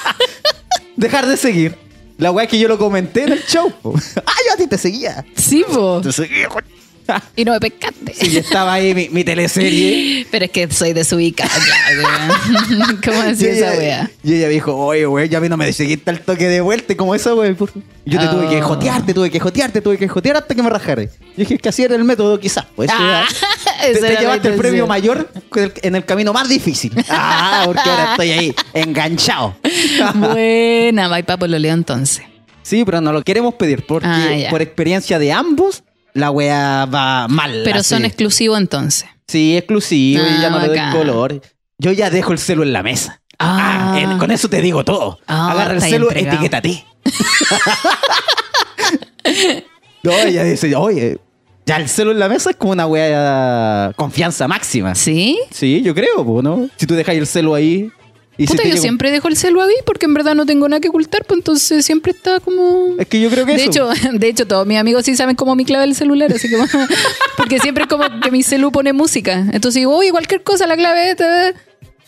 [0.96, 1.78] Dejar de seguir.
[2.18, 3.72] La weá que yo lo comenté en el show.
[3.80, 3.94] po.
[4.26, 5.24] ah, yo a ti te seguía.
[5.34, 6.02] Sí, po.
[6.02, 6.66] Te seguía, coño.
[7.36, 8.12] Y no me pescaste.
[8.14, 10.26] Sí, yo estaba ahí mi, mi teleserie.
[10.30, 11.50] Pero es que soy desubicada.
[11.96, 13.00] weón.
[13.04, 14.10] ¿Cómo decía esa wea?
[14.22, 16.94] y ella dijo, oye, güey, ya a mí no me seguiste al toque de vuelta.
[16.96, 17.54] Como esa, güey.
[17.54, 17.72] por-
[18.04, 18.30] Yo te Oh.
[18.30, 21.04] tuve que jotear, te tuve que jotear, te tuve que jotear hasta que me rajara.
[21.04, 22.66] Yo dije que así era el método, quizás.
[22.76, 23.24] Pues, Ah,
[23.80, 25.30] te, llevaste el premio mayor
[25.82, 26.92] en el camino más difícil.
[27.08, 29.56] Ah, porque ahora estoy ahí, enganchado.
[30.14, 32.24] Buena, papo lo leo entonces.
[32.62, 35.82] Sí, pero no lo queremos pedir porque Ah, por experiencia de ambos,
[36.18, 37.62] la wea va mal.
[37.64, 37.90] Pero así.
[37.90, 39.08] son exclusivos entonces.
[39.26, 40.96] Sí, exclusivo y ya Ah, no le doy bacán.
[40.96, 41.42] color.
[41.78, 43.20] Yo ya dejo el celo en la mesa.
[43.38, 43.92] Ah.
[43.94, 45.18] Ah, en- con eso te digo todo.
[45.26, 46.36] Ah, Agarra el celo, entregado.
[46.36, 46.84] etiqueta a ti.
[50.02, 51.18] no, ella dice, oye,
[51.66, 54.94] ya el celo en la mesa es como una wea confianza máxima.
[54.94, 55.38] ¿Sí?
[55.50, 56.68] Sí, yo creo, ¿no?
[56.76, 57.90] Si tú dejas el celo ahí
[58.38, 60.88] y Puta, yo siempre dejo el celu ahí porque en verdad no tengo nada que
[60.88, 62.94] ocultar, pues entonces siempre está como...
[62.96, 63.90] Es que yo creo que De eso.
[63.92, 66.56] hecho, de hecho, todos mis amigos sí saben cómo mi clave del celular, así que
[67.36, 69.40] porque siempre es como que mi celu pone música.
[69.52, 71.52] Entonces digo, oye, cualquier cosa, la clave ta,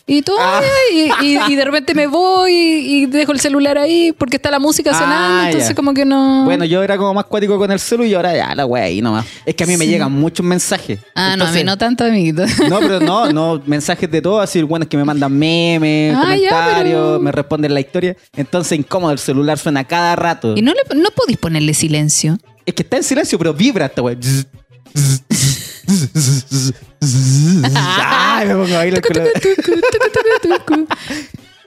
[0.07, 0.61] y todo, Ah.
[0.93, 4.51] y, y- y de repente me voy y, y dejo el celular ahí porque está
[4.51, 5.75] la música Ah, sonando, entonces ya.
[5.75, 6.43] como que no.
[6.45, 9.01] Bueno, yo era como más cuático con el celu y ahora ya la wea ahí
[9.01, 9.25] nomás.
[9.45, 10.99] Es que a mí me llegan muchos mensajes.
[11.15, 12.43] ah, no, a mí Entonces- no tanto, amiguito.
[12.69, 16.35] No, pero no, no, mensajes de todo, así, bueno, es que me mandan memes, Ah,
[16.35, 18.17] ya, comentarios, pero- me responden la historia.
[18.35, 20.55] Entonces, incómodo, el celular suena cada rato.
[20.57, 22.37] Y no, le, no podéis ponerle silencio.
[22.65, 24.15] Es que está en silencio, pero vibra esta wea.
[25.87, 27.69] Me
[28.53, 28.65] pongo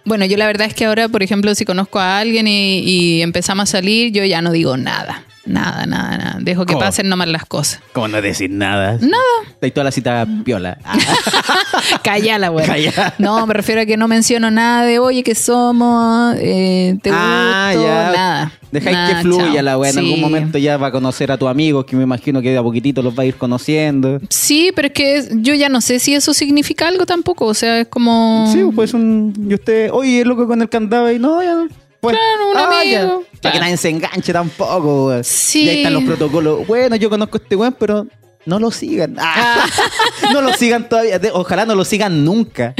[0.07, 3.71] Bueno, yo la verdad es que ahora, por ejemplo, si conozco a alguien y empezamos
[3.71, 5.25] a salir, yo ya no digo nada.
[5.47, 6.37] Nada, nada, nada.
[6.41, 6.85] Dejo que ¿Cómo?
[6.85, 7.81] pasen nomás las cosas.
[7.93, 8.93] ¿Cómo no decir nada?
[9.01, 9.23] Nada.
[9.47, 10.79] Está ahí toda la cita piola.
[10.87, 12.67] Ah, Calla güey.
[12.67, 13.15] Calla.
[13.19, 17.71] No, me refiero a que no menciono nada de, oye, que somos, eh, te Ah,
[17.75, 18.13] gusto, ya.
[18.17, 18.53] nada.
[18.71, 19.63] Dejáis Nada, que fluya chao.
[19.63, 19.91] la wea.
[19.91, 20.01] En Sí.
[20.01, 22.63] algún momento ya va a conocer a tu amigo, que me imagino que de a
[22.63, 24.21] poquitito los va a ir conociendo.
[24.31, 27.47] Sí, pero es que yo ya no sé si eso significa algo tampoco.
[27.47, 28.49] O sea, es como...
[28.53, 29.33] Sí, pues un.
[29.49, 31.67] Y usted, oye, es loco con el candado y no, ya.
[32.05, 33.01] Pues, Claro, un ah, ya.
[33.01, 33.53] Para Claro.
[33.55, 35.25] que nadie se enganche tampoco, weón.
[35.25, 35.65] Sí.
[35.65, 36.67] Y ahí están los protocolos.
[36.67, 38.07] Bueno, yo conozco a este weón, pero
[38.47, 39.17] no lo sigan.
[39.19, 39.67] Ah.
[40.33, 41.19] no lo sigan todavía.
[41.19, 42.75] De- Ojalá no lo sigan nunca.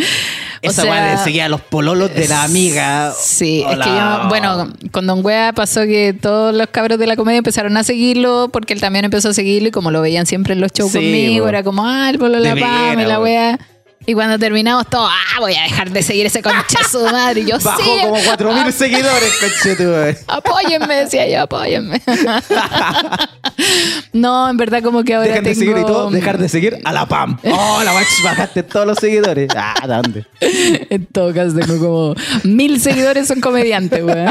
[0.67, 3.13] O Esa sea, weá de seguir a los pololos de la amiga.
[3.21, 7.17] Sí, es que yo, bueno, con Don Wea pasó que todos los cabros de la
[7.17, 10.55] comedia empezaron a seguirlo porque él también empezó a seguirlo y como lo veían siempre
[10.55, 11.49] en los shows Sí, conmigo, bo.
[11.51, 13.59] era como, ah, el polo de la Pame, la wea.
[14.07, 17.41] Y cuando terminamos todos, ah, voy a dejar de seguir ese concha de su madre.
[17.41, 20.19] Y yo, Bajó sí, como 4.000 seguidores, conchetumare.
[20.27, 22.03] apóyenme, decía yo, apóyenme.
[24.13, 25.61] no, en verdad como que ahora Dejan de tengo...
[25.61, 27.39] seguir y todo, dejar de seguir a la PAM.
[27.45, 29.49] Oh, la weá, bajaste todos los seguidores.
[29.57, 30.27] Ah, ¿dónde?
[30.91, 32.15] En todo caso tengo como
[32.45, 34.31] mil seguidores son comediantes, weón.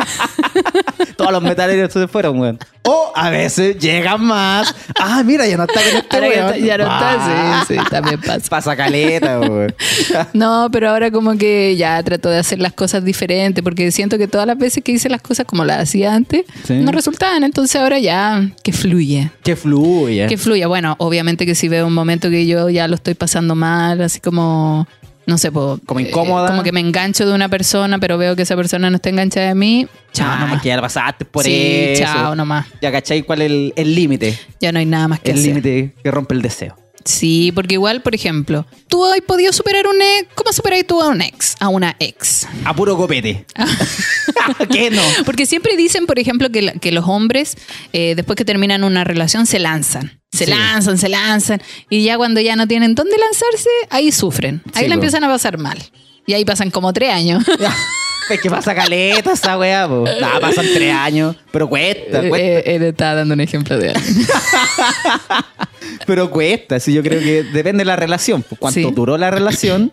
[1.18, 2.60] Todos los metaleros se fueron, weón.
[2.84, 4.74] O a veces llegan más.
[5.00, 6.56] Ah, mira, ya no está con este weón.
[6.64, 8.50] ya no Ah, está, sí, sí, también pasa.
[8.50, 9.63] Pasa caleta, weón.
[10.34, 14.28] No, pero ahora como que ya trato de hacer las cosas diferentes porque siento que
[14.28, 16.74] todas las veces que hice las cosas como las hacía antes Sí.
[16.76, 19.32] no resultaban, entonces ahora ya que fluye.
[19.44, 20.28] Que fluya.
[20.28, 20.68] Que fluya.
[20.68, 24.20] Bueno, obviamente que si veo un momento que yo ya lo estoy pasando mal, así
[24.20, 24.88] como
[25.26, 26.50] No sé, po, Como eh, incómoda.
[26.50, 29.48] como que me engancho de una persona, pero veo que esa persona no está enganchada
[29.48, 29.88] de mí.
[30.12, 30.62] Chao, Ah, nomás.
[30.62, 32.04] que ya la pasaste por sí, eso.
[32.04, 32.66] chao nomás.
[32.82, 34.38] Ya cachai cuál es el- límite.
[34.60, 36.76] Ya no hay nada más que El límite que rompe el deseo.
[37.06, 40.28] Sí, porque igual, por ejemplo, tú has podido superar un ex.
[40.36, 41.56] ¿Cómo superáis tú a un ex?
[41.60, 42.48] A una ex.
[42.66, 43.46] A puro copete.
[44.72, 45.02] ¿Qué no?
[45.26, 47.58] Porque siempre dicen, por ejemplo, que, la- que los hombres,
[47.92, 50.20] eh, después que terminan una relación, se lanzan.
[50.32, 50.52] Se Sí.
[50.52, 51.62] lanzan, se lanzan.
[51.90, 54.62] Y ya cuando ya no tienen dónde lanzarse, ahí sufren.
[54.74, 55.78] Ahí Sí, la empiezan a pasar mal.
[56.26, 57.44] Y ahí pasan como tres años.
[58.30, 60.06] Es que pasa caleta esa weá, po.
[60.22, 61.36] Nah, pasan tres años.
[61.52, 62.38] Pero cuesta, cuesta.
[62.40, 64.28] Eh, Él está dando un ejemplo de alguien.
[66.06, 66.80] Pero cuesta.
[66.80, 68.42] Sí, yo creo que depende de la relación.
[68.44, 68.92] pues, Cuánto Sí.
[68.94, 69.92] duró la relación.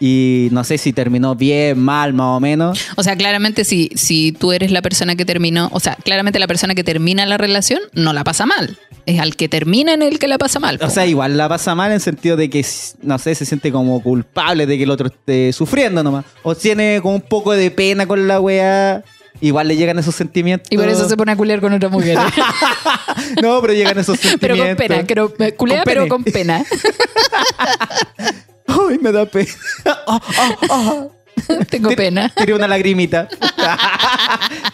[0.00, 2.80] Y no sé si terminó bien, mal, más o menos.
[2.96, 6.48] O sea, claramente si, si tú eres la persona que terminó, o sea, claramente la
[6.48, 8.76] persona que termina la relación no la pasa mal.
[9.06, 10.76] Es al que termina en el que la pasa mal.
[10.76, 10.90] O po.
[10.90, 12.64] sea, igual la pasa mal en sentido de que,
[13.02, 16.24] no sé, se siente como culpable de que el otro esté sufriendo nomás.
[16.42, 19.04] O tiene como un poco de pena con la weá.
[19.40, 20.68] Igual le llegan esos sentimientos.
[20.70, 22.18] y por eso se pone a culiar con otra mujer.
[23.42, 24.76] No, pero llegan esos sentimientos.
[24.76, 26.64] pero con pena, pero, eh, culea, Con pero con pena.
[28.66, 29.50] Ay, me da pena.
[29.84, 31.06] Ah, ah, ah.
[31.68, 32.32] Tengo pena.
[32.34, 33.28] Tiré una lagrimita.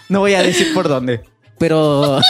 [0.08, 1.20] no voy a decir por dónde.
[1.58, 2.20] Pero.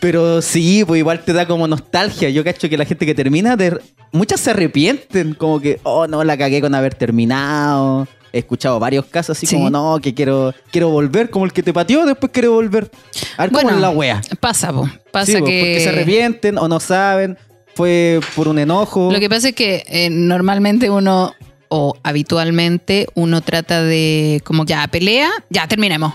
[0.00, 2.28] Pero sí, pues igual te da como nostalgia.
[2.30, 3.78] Yo cacho que la gente que termina, de...
[4.12, 5.34] muchas se arrepienten.
[5.34, 8.06] Como que, oh no, la cagué con haber terminado.
[8.32, 9.56] He escuchado varios casos así Sí.
[9.56, 12.90] como, no, que quiero, quiero volver, como el que te pateó, después quiero volver.
[13.38, 14.20] A ver cómo es la wea.
[14.40, 14.88] Pasa, po.
[15.10, 15.38] Pasa Sí, que.
[15.40, 17.38] Porque se arrepienten o no saben.
[17.74, 19.10] Fue por un enojo.
[19.12, 21.34] Lo que pasa es que eh, normalmente uno,
[21.68, 26.14] o habitualmente, uno trata de, como ya pelea, ya terminemos.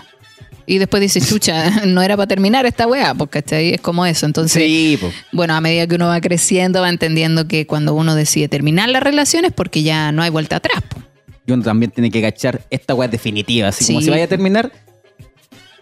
[0.66, 4.26] Y después dice, chucha, no era para terminar esta weá, porque es como eso.
[4.26, 4.98] Entonces, Sí,
[5.32, 9.00] bueno, a medida que uno va creciendo, va entendiendo que cuando uno decide terminar la
[9.00, 10.82] relación es porque ya no hay vuelta atrás.
[10.88, 11.00] po.
[11.46, 13.68] Y uno también tiene que cachar esta weá es definitiva.
[13.68, 14.04] Así como Sí.
[14.04, 14.70] se vaya a terminar,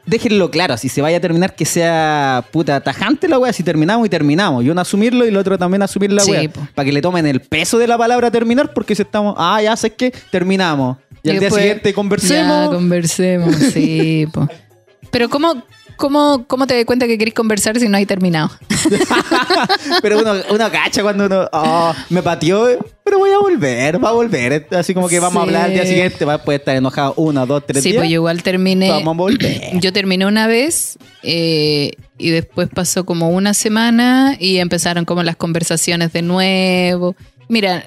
[0.07, 0.77] déjenlo claro.
[0.79, 3.53] Si se vaya a terminar, que sea puta tajante la weá.
[3.53, 4.65] Si terminamos y terminamos.
[4.65, 6.49] Y uno asumirlo y el otro también asumir la Sí, weá.
[6.51, 6.67] po.
[6.75, 9.77] Para que le tomen el peso de la palabra terminar, porque si estamos, ah, ya
[9.77, 10.97] sé que terminamos.
[11.23, 12.71] Y, al día siguiente conversemos.
[12.71, 14.27] Ya, conversemos, sí.
[14.33, 14.49] po.
[15.11, 15.63] Pero ¿cómo,
[15.97, 18.51] cómo, ¿cómo te das cuenta que querés conversar si no hay terminado?
[20.03, 22.67] pero uno, uno cacha cuando uno, oh, me pateó,
[23.05, 24.67] pero voy a volver, va a volver.
[24.73, 25.89] Así como que vamos a hablar al día Sí.
[25.89, 28.01] siguiente, va a poder estar enojado uno, dos, tres Sí, días.
[28.03, 28.91] pues yo igual terminé.
[28.91, 29.61] Vamos a volver.
[29.81, 35.37] Yo terminé una vez eh, y después pasó como una semana y empezaron como las
[35.37, 37.17] conversaciones de nuevo.
[37.49, 37.85] Mira,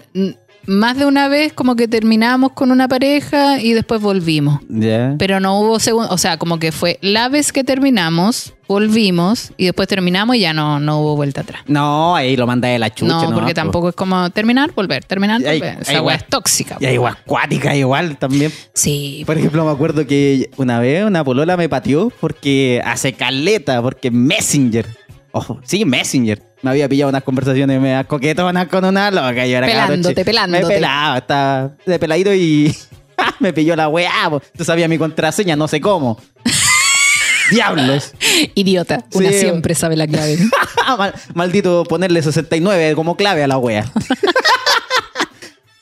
[0.65, 4.59] más de una vez como que terminamos con una pareja y después volvimos.
[4.69, 5.15] Ya.
[5.17, 9.65] Pero no hubo segundo, o sea, como que fue la vez que terminamos, volvimos y
[9.65, 11.61] después terminamos y ya no, no hubo vuelta atrás.
[11.67, 13.13] No, ahí lo manda de la chucha.
[13.13, 13.55] no, porque po.
[13.55, 15.77] tampoco es como terminar, volver, terminar, Y volver.
[15.81, 16.15] Esa va.
[16.15, 16.77] es tóxica.
[16.79, 18.51] Y hay igual acuática igual también.
[18.73, 19.23] Sí.
[19.25, 24.11] Por ejemplo, me acuerdo que una vez una polola me pateó porque hace caleta, porque
[24.11, 24.87] Messenger.
[25.31, 26.52] Ojo, sí, Messenger.
[26.63, 29.45] Me había pillado unas conversaciones me coquetonas con una loca.
[29.45, 30.63] Yo era Pelándote, pelándote.
[30.63, 32.75] Me pelaba, estaba de peladito y
[33.39, 34.29] me pilló la weá.
[34.29, 34.41] po.
[34.55, 36.17] Yo sabía mi contraseña, no sé cómo.
[37.51, 38.13] Diablos.
[38.55, 39.03] Idiota.
[39.13, 39.39] Una Sí.
[39.39, 40.37] siempre sabe la clave.
[40.97, 43.85] Mal- maldito ponerle 69 como clave a la wea.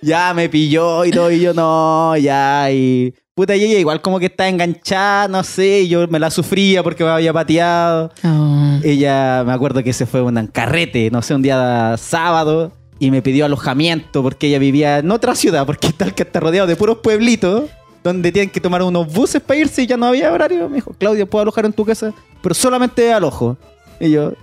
[0.02, 3.14] ya me pilló y todo, y yo no, ya, y.
[3.34, 6.84] Puta, y ella igual como que está enganchada, no sé, y yo me la sufría
[6.84, 8.12] porque me había pateado.
[8.26, 8.80] Oh.
[8.84, 13.22] Ella, me acuerdo que se fue un carrete, no sé, un día sábado, y me
[13.22, 16.98] pidió alojamiento porque ella vivía en otra ciudad, porque tal que está rodeado de puros
[16.98, 17.70] pueblitos,
[18.04, 20.68] donde tienen que tomar unos buses para irse y ya no había horario.
[20.68, 22.14] Me dijo, Claudia, ¿puedo alojar en tu casa?
[22.42, 23.58] Pero solamente alojo.
[24.00, 24.34] Y yo,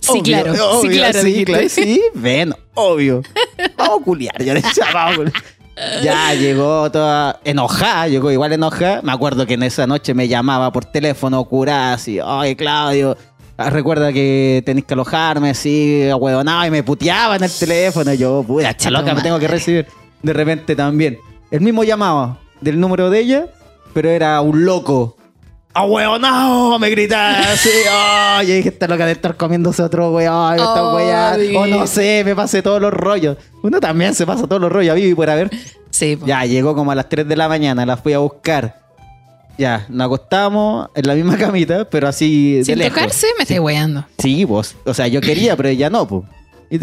[0.00, 0.54] Sí, Obvio, claro.
[0.80, 1.20] sí, claro.
[1.22, 3.22] Sí, claro, sí, ven, obvio.
[3.76, 5.42] Vamos a culiar, yo le decía, vamos a culiar.
[6.02, 9.00] Ya llegó toda enojada, llegó igual enojada.
[9.02, 13.16] Me acuerdo que en esa noche me llamaba por teléfono curada, así, ay, Claudio,
[13.56, 18.12] recuerda que tenés que alojarme, así, huevonado, y me puteaba en el teléfono.
[18.12, 19.86] Y yo, puta, Cacha tu loca, me tengo que recibir.
[20.22, 21.18] De repente también.
[21.50, 23.46] El mismo llamaba del número de ella,
[23.94, 25.16] pero era un loco.
[25.78, 26.76] ¡Ah, huevonao!
[26.80, 27.68] Me gritaba así.
[27.88, 28.42] ¡Oh!
[28.42, 30.58] Yo dije, esta loca de estar comiéndose otro weón.
[30.58, 31.60] Oh, weyando.
[31.60, 33.36] O no sé, me pasé todos los rollos.
[33.62, 35.50] Uno también se pasa todos los rollos a vivo y por haber.
[35.90, 36.26] Sí, po.
[36.26, 38.80] Ya, llegó como a las 3 de la mañana, la fui a buscar.
[39.56, 42.94] Ya, nos acostamos en la misma camita, pero así de Sin lejos.
[42.96, 44.04] tocarse, me estoy weando.
[44.18, 44.74] Sí, pues.
[44.84, 46.24] O sea, yo quería, pero ella no, pues.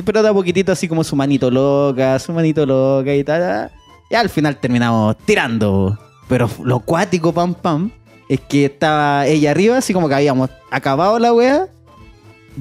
[0.05, 3.69] Pero da poquitito así como su manito loca, su manito loca y tal.
[4.09, 5.99] Y al final terminamos tirando.
[6.29, 7.91] Pero lo cuático, pam, pam,
[8.29, 11.67] es que estaba ella arriba, así como que habíamos acabado la wea.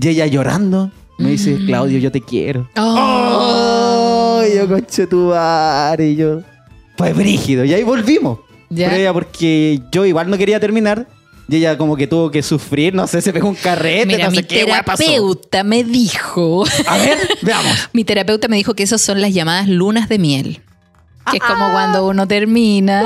[0.00, 0.90] Y ella llorando.
[1.18, 1.66] Me dice, Mm.
[1.66, 2.68] Claudio, yo te quiero.
[2.77, 4.40] Oh.
[4.42, 6.40] Ay, yo conche tu madre", y yo.
[6.96, 7.64] Fue brígido.
[7.64, 8.38] Y ahí volvimos.
[8.70, 8.88] Ya.
[8.88, 11.07] Pero ella, porque yo igual no quería terminar.
[11.48, 14.31] Y ella como que tuvo que sufrir, no sé, se pegó un carrete, Mira, no
[14.31, 15.05] mi sé qué weá pasó.
[15.05, 16.64] terapeuta me dijo.
[16.87, 17.72] A ver, veamos.
[17.92, 20.62] Mi terapeuta me dijo que esas son las llamadas lunas de miel.
[21.31, 21.48] Que es Ah.
[21.53, 23.03] como cuando uno termina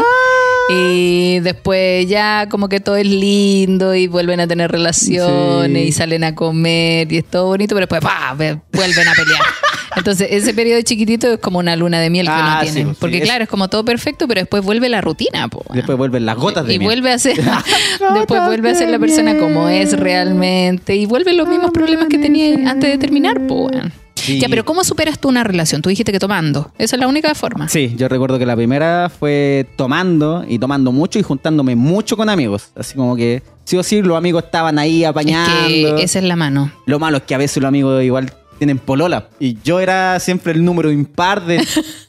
[0.68, 5.88] y después ya como que todo es lindo y vuelven a tener relaciones Sí.
[5.88, 8.34] y salen a comer y es todo bonito, pero después ¡pah!
[8.34, 9.40] ve- vuelven a pelear.
[9.96, 12.90] Entonces, ese periodo chiquitito es como una luna de miel que Ah, uno sí, tiene.
[12.92, 15.48] sí, Porque claro, es como todo perfecto, pero después vuelve la rutina.
[15.48, 16.86] po, Después vuelven las gotas de y miel.
[16.88, 17.36] vuelve a ser
[18.14, 22.18] después vuelve a ser la persona como es realmente y vuelve los mismos problemas que
[22.18, 23.70] tenía antes de terminar po.
[24.28, 24.40] Sí.
[24.40, 27.34] ya pero cómo superas tú una relación tú dijiste que tomando esa es la única
[27.34, 32.16] forma Sí, yo recuerdo que la primera fue tomando y tomando mucho y juntándome mucho
[32.16, 32.70] con amigos.
[32.76, 35.96] Así como que sí o sí los amigos estaban ahí es apañando.
[35.96, 38.78] que esa es la mano Lo malo es que a veces los amigos igual tienen
[38.78, 39.28] polola.
[39.40, 41.66] Y yo era siempre el número impar de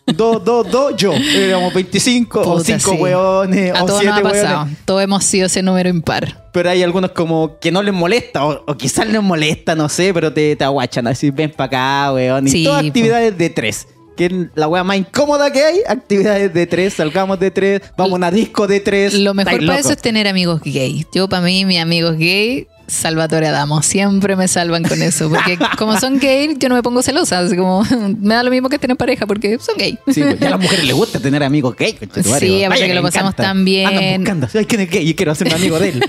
[0.08, 1.14] 2, 2, 2, yo.
[1.14, 2.98] Éramos 25 o Puta, 5 sí.
[2.98, 4.78] hueones a o todos 7 nos ha pasado hueones.
[4.86, 8.64] todos hemos sido ese número impar Pero hay algunos como que no les molesta o,
[8.66, 12.48] o quizás les molesta, no sé, pero te, te aguachan así, ven para acá, weón.
[12.48, 13.88] Y Sí, todas actividades de tres.
[14.18, 18.14] Que es la wea más incómoda que hay, actividades de tres, salgamos de tres, vamos
[18.14, 19.14] a una disco de tres.
[19.14, 23.48] lo mejor para eso es tener amigos gay yo para mí mis amigos gay Salvatore
[23.48, 27.40] Adamo, siempre me salvan con eso, porque como son gay, yo no me pongo celosa,
[27.40, 27.84] así como
[28.20, 29.98] me da lo mismo que tener pareja, porque son gay.
[30.08, 31.98] Sí, pues, ya a las mujeres les gusta tener amigos gay.
[32.40, 33.44] Sí, aparte que lo pasamos encanta.
[33.44, 33.88] tan bien.
[33.88, 35.10] Andan buscando, ay, ¿quién es gay?
[35.10, 36.06] Y quiero hacerme amigo de él.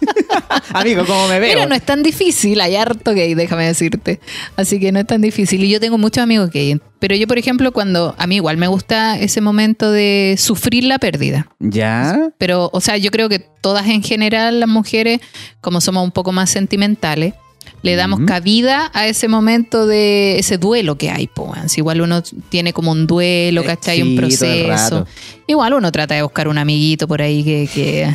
[0.72, 1.54] amigo, ¿cómo me veo?
[1.54, 4.20] Mira, no es tan difícil, hay harto gay, déjame decirte.
[4.56, 5.62] Así que no es tan difícil.
[5.64, 6.80] Y yo tengo muchos amigos gay.
[7.00, 10.98] Pero yo, por ejemplo, cuando a mí igual me gusta ese momento de sufrir la
[10.98, 11.48] pérdida.
[11.58, 12.30] ¿Ya?
[12.38, 15.20] Pero, o sea, yo creo que todas en general, las mujeres,
[15.62, 17.34] como somos un poco más sentimentales,
[17.82, 21.54] le damos cabida a ese momento de ese duelo que hay, po.
[21.66, 23.96] Si igual uno tiene como un duelo, ¿cachai?
[23.96, 25.06] sí, un proceso.
[25.46, 28.12] Igual uno trata de buscar un amiguito por ahí que, que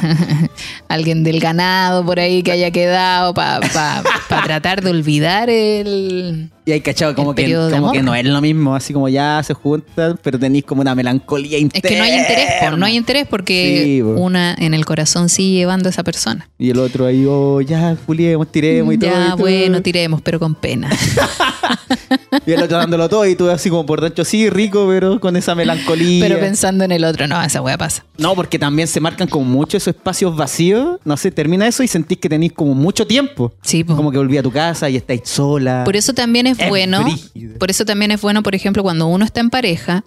[0.88, 4.04] alguien del ganado por ahí que haya quedado para
[4.46, 6.52] tratar de olvidar el...
[6.68, 9.54] Y hay cachado como, que, como que no es lo mismo, así como ya se
[9.54, 11.90] juntan, pero tenéis como una melancolía Es interna.
[11.90, 15.58] que no hay interés, po, no hay interés porque Sí, una en el corazón sigue
[15.58, 16.50] llevando a esa persona.
[16.58, 19.12] Y el otro ahí, oh, ya, juliemos, tiremos y todo.
[19.12, 19.38] Ya, todo.
[19.38, 20.90] bueno, tiremos, pero con pena.
[22.46, 25.36] Y el otro dándolo todo y tú así como por dentro, sí, rico, pero con
[25.36, 26.26] esa melancolía.
[26.28, 28.06] Pero pensando en el otro, no, esa wea pasa.
[28.18, 31.00] No, porque también se marcan como mucho esos espacios vacíos.
[31.04, 33.54] No sé, termina eso y sentís que tenéis como mucho tiempo.
[33.62, 33.96] Sí, po.
[33.96, 35.84] Como que volví a tu casa y estáis sola.
[35.84, 37.58] Por eso también es, Es bueno, brígido.
[37.60, 40.04] por eso también es bueno, por ejemplo, cuando uno está en pareja,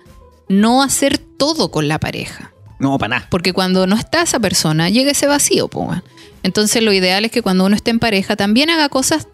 [0.48, 2.52] no hacer todo con la pareja.
[2.78, 3.26] No, para nada.
[3.30, 5.90] Porque cuando no está esa persona, llega ese vacío, po.
[6.42, 9.26] Entonces lo ideal es que cuando uno esté en pareja también haga cosas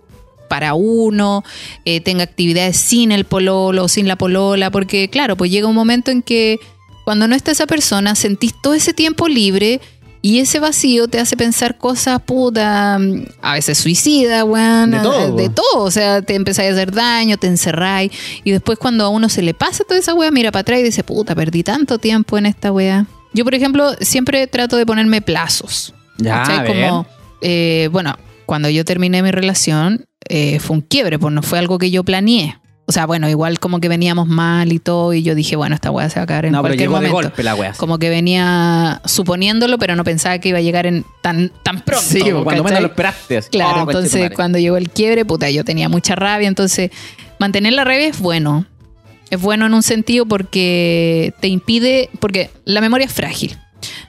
[0.49, 1.45] para uno,
[1.85, 6.11] eh, tenga actividades sin el pololo sin la polola, porque claro, pues llega un momento
[6.11, 6.59] en que
[7.05, 9.81] cuando no está esa persona, sentís todo ese tiempo libre
[10.23, 15.37] y ese vacío te hace pensar cosas puta, mm, a veces suicida, weón, De todo.
[15.37, 18.11] de todo, o sea, te empezáis a hacer daño, te encerráis
[18.43, 20.83] y después cuando a uno se le pasa toda esa weá, mira para atrás y
[20.83, 23.07] dice, puta, perdí tanto tiempo en esta weá.
[23.35, 25.93] Yo, por ejemplo, siempre trato de ponerme plazos.
[26.17, 26.57] Ya, ¿cachai?
[26.57, 26.69] a ver.
[26.69, 27.07] Como,
[27.43, 31.79] eh, bueno, cuando yo terminé mi relación, eh, fue un quiebre, pues no fue algo
[31.79, 32.59] que yo planeé.
[32.87, 35.91] O sea, bueno, igual como que veníamos mal y todo, y yo dije, bueno, esta
[35.91, 37.29] weá se va a acabar en No, pero cualquier llegó de momento.
[37.29, 37.73] golpe la wea.
[37.79, 42.05] Como que venía suponiéndolo, pero no pensaba que iba a llegar en tan, tan pronto.
[42.07, 43.39] Sí, cuando menos lo esperaste.
[43.39, 46.47] así, Claro, oh, entonces cuando llegó el quiebre, puta, yo tenía mucha rabia.
[46.47, 46.91] Entonces,
[47.39, 48.67] mantener la rabia es bueno.
[49.31, 53.57] Es bueno en un sentido porque te impide, porque la memoria es frágil.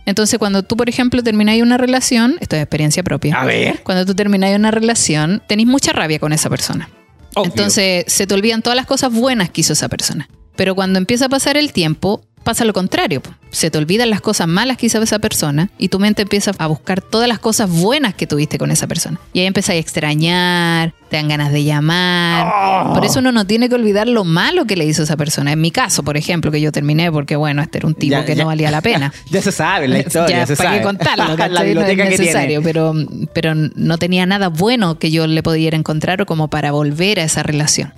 [0.05, 3.35] Entonces, cuando tú, por ejemplo, termináis una relación, esto es experiencia propia.
[3.35, 3.81] A ver.
[3.83, 6.89] Cuando tú termináis una relación, tenéis mucha rabia con esa persona.
[7.33, 7.51] Obvio.
[7.51, 10.29] Entonces, se te olvidan todas las cosas buenas que hizo esa persona.
[10.55, 13.21] Pero cuando empieza a pasar el tiempo, pasa lo contrario.
[13.51, 16.67] Se te olvidan las cosas malas que hizo esa persona y tu mente empieza a
[16.67, 19.19] buscar todas las cosas buenas que tuviste con esa persona.
[19.33, 22.93] Y ahí empiezas a extrañar, te dan ganas de llamar.
[22.93, 25.51] Por eso uno no tiene que olvidar lo malo que le hizo esa persona.
[25.53, 28.25] En mi caso, por ejemplo, que yo terminé porque, bueno, este era un tipo Ya-
[28.25, 29.13] que ya- no valía la pena.
[29.31, 30.79] ya se sabe la historia, ya, se ¿para sabe.
[30.79, 31.23] qué contarlo?
[31.29, 31.49] la ¿cachai?
[31.53, 32.63] No es biblioteca que necesario, tiene.
[32.63, 32.93] pero,
[33.33, 37.23] pero no tenía nada bueno que yo le pudiera encontrar o como para volver a
[37.23, 37.93] esa relación.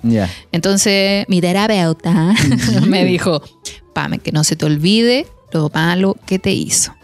[0.52, 2.32] Entonces, mi terapeuta
[2.86, 3.42] me dijo,
[3.92, 6.94] Pame, que no se te olvide lo malo que te hizo.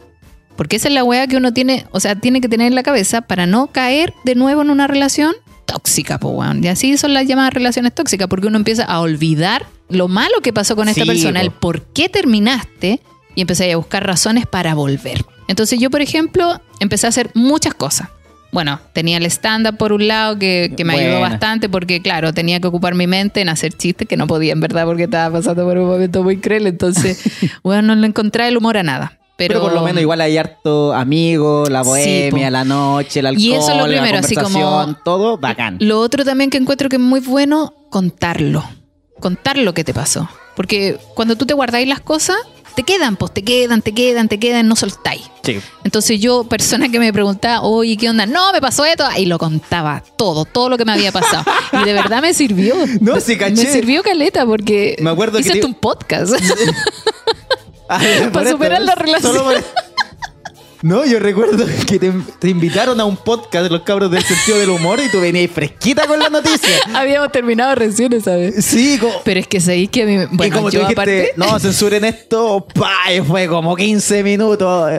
[0.57, 2.83] Porque esa es la weá que uno tiene, o sea, tiene que tener en la
[2.83, 5.35] cabeza para no caer de nuevo en una relación
[5.67, 6.63] tóxica, po, weón.
[6.63, 10.53] Y así son las llamadas relaciones tóxicas, porque uno empieza a olvidar lo malo que
[10.53, 11.47] pasó con esta Sí, persona, po.
[11.47, 13.01] el por qué terminaste,
[13.35, 15.25] y empecé a buscar razones para volver.
[15.49, 18.09] Entonces yo, por ejemplo, empecé a hacer muchas cosas.
[18.55, 21.29] Bueno, tenía el stand-up por un lado que, que me ayudó Buena.
[21.29, 24.61] bastante porque, claro, tenía que ocupar mi mente en hacer chistes que no podía, en
[24.61, 26.67] verdad, porque estaba pasando por un momento muy cruel.
[26.67, 27.23] Entonces,
[27.63, 29.19] bueno, no le encontraba el humor a nada.
[29.37, 32.51] Pero, Pero, por lo menos igual hay harto amigo, la Sí, bohemia, po.
[32.53, 35.77] la noche, el alcohol, Y eso es lo la primero, así como- conversación, todo bacán.
[35.81, 38.65] Lo otro también que encuentro que es muy bueno, contarlo.
[39.19, 40.29] Contar lo que te pasó.
[40.55, 42.37] Porque cuando tú te guardáis las cosas,
[42.75, 45.23] te quedan, pues te quedan, te quedan, te quedan, no soltáis.
[45.43, 45.59] Sí.
[45.85, 48.27] Entonces yo, persona que me preguntaba, oye, ¿qué onda?
[48.27, 49.05] No, me pasó esto.
[49.17, 51.45] Y lo contaba todo, todo lo que me había pasado.
[51.73, 52.75] Y de verdad me sirvió.
[53.01, 53.55] No, sí, caché.
[53.65, 56.33] Me sirvió caleta porque Me acuerdo que hice te- hasta un podcast.
[57.87, 57.99] Ah,
[58.33, 59.33] Para esto, superar la relación.
[59.35, 59.65] solo por-
[60.85, 64.59] No, yo recuerdo que te, te invitaron a un podcast de los cabros del sentido
[64.59, 66.77] del humor y tú venías fresquita con la noticia.
[66.95, 68.63] Habíamos terminado recién esa vez.
[68.63, 71.33] Sí, como, Pero es que sabéis que a mí, y bueno, como yo dijiste, aparte...
[71.37, 74.93] no, censuren esto, pa, y fue como 15 minutos.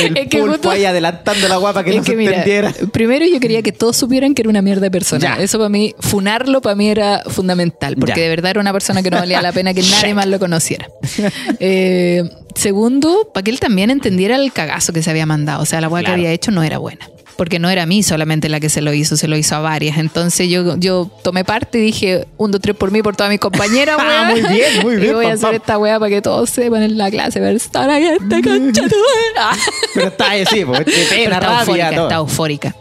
[0.00, 2.72] El Es que pulpo justo- ahí adelantando la guapa que Es no se mira, entendiera.
[2.92, 5.36] primero yo quería que todos supieran que era una mierda de persona.
[5.36, 5.42] Ya.
[5.42, 8.22] Eso para mí, funarlo para mí era fundamental, porque Ya.
[8.22, 10.88] de verdad era una persona que no valía la pena que nadie más lo conociera.
[11.60, 12.22] Eh,
[12.54, 15.62] segundo, para que él también entendiera el cagazo que se había mandado.
[15.62, 17.08] O sea, la weá que había hecho no era buena.
[17.36, 19.60] Porque no era a mí solamente la que se lo hizo, se lo hizo a
[19.60, 19.98] varias.
[19.98, 23.40] Entonces yo, yo tomé parte y dije, un, dos, tres por mí, por todas mis
[23.40, 25.54] compañeras, Ah, muy bien, muy Y bien, voy a hacer pam.
[25.54, 27.40] esta weá para que todos sepan en la clase.
[27.40, 29.60] Concha tu madre".
[29.94, 32.04] Pero está ahí, sí, pues, de Pero pena, estaba rabia, eufórica, todo.
[32.06, 32.76] estaba eufórica.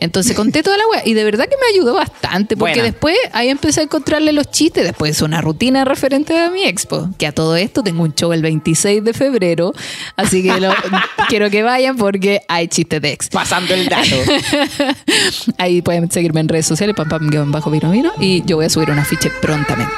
[0.00, 2.84] Entonces conté toda la wea y de verdad que me ayudó bastante porque Buena.
[2.84, 4.84] después ahí empecé a encontrarle los chistes.
[4.84, 7.08] Después una rutina referente a mi expo.
[7.18, 9.72] Que a todo esto tengo un show el 26 de febrero.
[10.16, 10.74] Así que lo-
[11.28, 13.38] quiero que vayan porque hay chistes de expo.
[13.38, 14.16] Pasando el dato.
[15.58, 18.12] Ahí pueden seguirme en redes sociales, pam pam guion bajo vino vino.
[18.20, 19.92] Y yo voy a subir un afiche prontamente.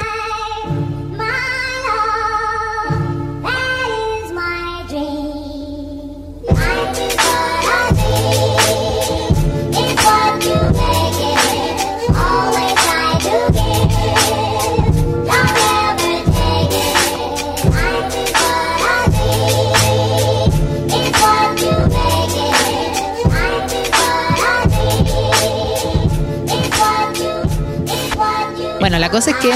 [29.09, 29.51] La cosa es que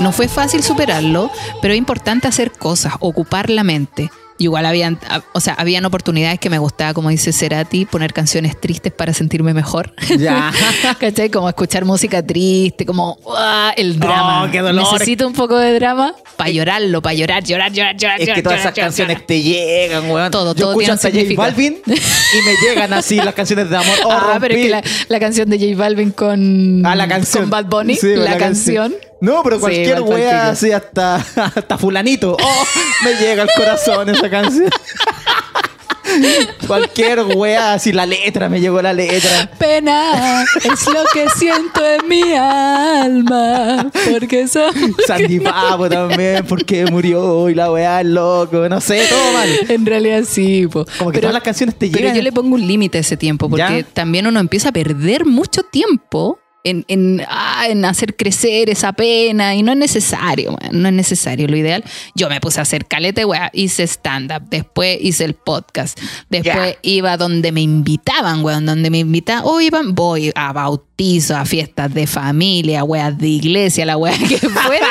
[0.00, 1.30] no fue fácil superarlo,
[1.62, 4.10] pero es importante hacer cosas, ocupar la mente.
[4.38, 4.98] Igual habían,
[5.32, 9.52] o sea, habían oportunidades que me gustaba, como dice Cerati, poner canciones tristes para sentirme
[9.52, 9.92] mejor.
[10.16, 10.52] Ya.
[11.00, 11.28] ¿Cachai?
[11.30, 13.72] Como escuchar música triste, como ¡ah!
[13.76, 14.44] el drama.
[14.44, 14.92] Oh, qué dolor.
[14.92, 18.20] Necesito un poco de drama para llorarlo, para llorar, llorar, llorar, llorar.
[18.20, 20.30] Es que llorar, todas llorar, esas llorar, canciones te llegan, weón.
[20.30, 21.22] Todo, Yo todo escucho hasta J.
[21.36, 23.96] Balvin y me llegan así las canciones de amor.
[24.04, 27.42] Oh, Ah, pero es que la, la canción de J Balvin con, Ah, la canción.
[27.44, 28.94] con Bad Bunny, Sí, la, canción.
[29.20, 32.36] No, pero Sí, cualquier igual wea así hasta, hasta fulanito.
[32.40, 32.64] Oh,
[33.04, 34.70] me llega al corazón esa canción.
[36.66, 39.50] cualquier wea así, la letra, me llegó la letra.
[39.58, 43.90] Pena es lo que siento en mi alma.
[44.10, 44.72] Porque son.
[45.06, 49.48] Sandy Papo también, porque murió y la wea es loco, no sé, todo mal.
[49.68, 50.84] En realidad sí, po.
[50.98, 52.16] Como que todas las canciones te Pero llegan.
[52.16, 53.92] yo le pongo un límite a ese tiempo, porque ¿Ya?
[53.92, 59.54] también uno empieza a perder mucho tiempo en, en, ah, en hacer crecer esa pena
[59.54, 61.46] y no es necesario, man, no es necesario.
[61.46, 61.84] Lo ideal,
[62.14, 65.98] yo me puse a hacer caleta, weá, hice stand-up, después hice el podcast,
[66.28, 71.44] después iba donde me invitaban, weón, donde me invitaban, o iban, voy a bautizos, a
[71.44, 74.88] fiestas de familia, weas de iglesia, la wea que fuera,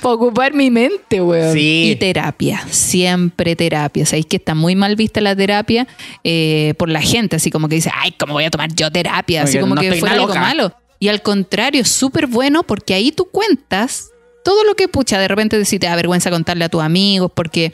[0.00, 1.54] para ocupar mi mente, weón.
[1.54, 1.90] Sí.
[1.92, 4.06] Y terapia, siempre terapia.
[4.06, 5.88] Sabéis que está muy mal vista la terapia
[6.22, 9.42] eh, por la gente, así como que dice, ay, ¿cómo voy a tomar yo terapia?
[9.42, 10.72] Así Oye, como no que fuera algo malo.
[11.00, 14.10] Y al contrario, es súper bueno porque ahí tú cuentas
[14.44, 15.18] todo lo que pucha.
[15.18, 17.72] De repente si te da vergüenza contarle a tus amigos porque,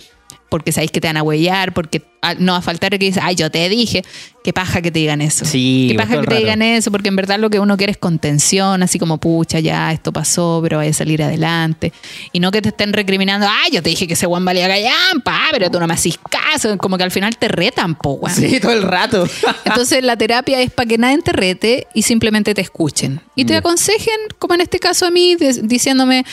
[0.49, 2.03] porque sabéis que te van a huellar, porque
[2.39, 4.05] no va a faltar que dices, ay, yo te dije.
[4.43, 5.45] Qué paja que te digan eso.
[5.45, 7.99] Sí, Qué paja que te digan eso, porque en verdad lo que uno quiere es
[7.99, 11.93] contención, así como, pucha, ya esto pasó, pero vaya a salir adelante.
[12.33, 15.35] Y no que te estén recriminando, ay, yo te dije que ese Juan valía gallampa,
[15.35, 16.79] ah, pero tú no me haces caso.
[16.79, 18.37] Como que al final te retan, po, weón.
[18.37, 19.29] Sí, todo el rato.
[19.65, 23.21] Entonces la terapia es para que nadie te rete y simplemente te escuchen.
[23.35, 26.25] Y te aconsejen, como en este caso a mí, diciéndome,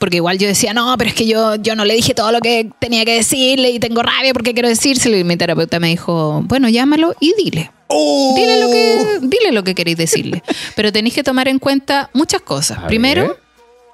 [0.00, 2.40] porque igual yo decía, no, pero es que yo, yo no le dije todo lo
[2.40, 5.14] que tenía que decirle y tengo rabia porque quiero decírselo.
[5.18, 7.70] Y mi terapeuta me dijo, bueno, llámalo y dile.
[7.86, 8.32] ¡Oh!
[8.34, 10.42] Dile lo que, dile lo que queréis decirle.
[10.74, 12.78] Pero tenéis que tomar en cuenta muchas cosas.
[12.78, 13.36] A Primero, ver.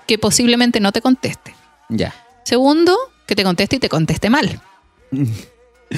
[0.06, 1.56] que posiblemente no te conteste.
[1.88, 2.14] Ya.
[2.44, 2.96] Segundo,
[3.26, 4.60] que te conteste y te conteste mal.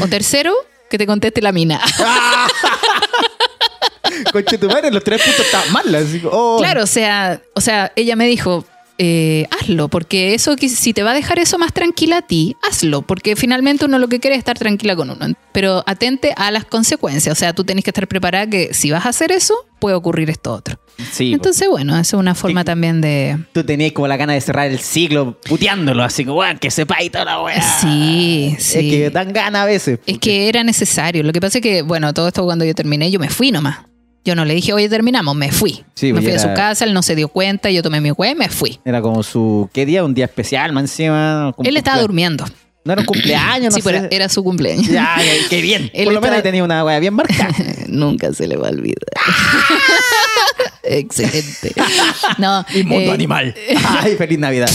[0.02, 0.52] O tercero,
[0.90, 1.80] que te conteste la mina.
[4.32, 5.94] Conche tu madre, los tres puntos estaban mal.
[5.94, 6.58] Así, oh.
[6.60, 8.66] Claro, o sea, o sea, ella me dijo,
[8.98, 13.02] eh, hazlo, porque eso si te va a dejar eso más tranquila a ti, hazlo,
[13.02, 16.64] porque finalmente uno lo que quiere es estar tranquila con uno, pero atente a las
[16.64, 19.94] consecuencias, o sea, tú tenés que estar preparada que si vas a hacer eso, puede
[19.94, 20.78] ocurrir esto otro.
[21.12, 21.32] Sí.
[21.32, 23.38] Entonces, bueno, esa es una forma también de...
[23.52, 27.00] Tú tenías como la gana de cerrar el ciclo puteándolo, así como, weón, que sepa
[27.02, 27.62] y toda la weá.
[27.80, 28.78] Sí, sí.
[28.78, 30.00] Es que dan ganas a veces.
[30.06, 31.22] Es que era necesario.
[31.22, 33.87] Lo que pasa es que, bueno, todo esto cuando yo terminé, yo me fui nomás.
[34.28, 35.82] Yo no le dije, oye, terminamos, me fui.
[35.94, 37.82] Sí, me pues fui a ya su era- casa, él no se dio cuenta, yo
[37.82, 38.78] tomé mi hueá y me fui.
[38.84, 39.70] Era como su.
[39.72, 40.04] ¿Qué día?
[40.04, 41.54] Un día especial, más encima.
[41.64, 42.44] Él estaba durmiendo.
[42.84, 43.90] No era un cumpleaños, no sí, sé.
[43.90, 44.86] pero era su cumpleaños.
[44.86, 45.90] Ya, qué, qué bien.
[45.94, 47.54] Él Por lo menos estaba- ahí tenía una wea bien marcada.
[47.88, 48.98] Nunca se le va a olvidar.
[50.82, 51.72] Excelente.
[52.38, 53.54] No, Inmundo eh, animal.
[54.02, 54.70] Ay, feliz Navidad.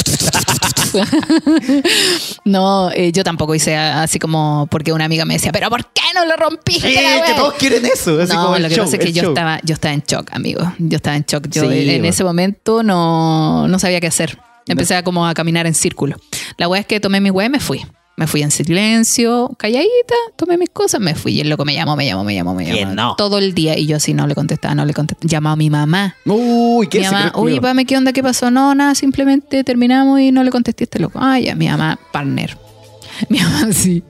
[2.45, 6.01] No, eh, yo tampoco hice así como porque una amiga me decía, pero ¿por qué
[6.13, 6.89] no lo rompiste?
[6.89, 8.19] Sí, la que wea?" todos quieren eso.
[8.19, 9.31] Así no, como lo que show, pasa es que yo show.
[9.31, 10.61] estaba, yo estaba en shock, amigo.
[10.79, 11.47] Yo estaba en shock.
[11.49, 14.37] Yo Sí, en ese momento no, no sabía qué hacer.
[14.67, 16.17] Empecé a como a caminar en círculo.
[16.57, 17.85] La wea es que tomé mi wea y me fui.
[18.16, 21.34] Me fui en silencio, calladita, tomé mis cosas, me fui.
[21.34, 22.93] Y el loco me llamó, me llamó, me llamó, me ¿Quién llamó.
[22.93, 23.16] no?
[23.16, 23.76] Todo el día.
[23.78, 25.28] Y yo así no le contestaba, no le contestaba.
[25.28, 26.16] Llamaba a mi mamá.
[26.26, 27.61] Uy, ¿qué Mi mamá, culiao?
[27.61, 28.14] pame, ¿qué onda?
[28.14, 28.51] ¿Qué pasó?
[28.51, 31.18] No, nada, simplemente terminamos y no le contesté a este loco.
[31.22, 32.55] Ah, ya, mi mamá, partner.
[33.30, 34.03] Mi mamá sí.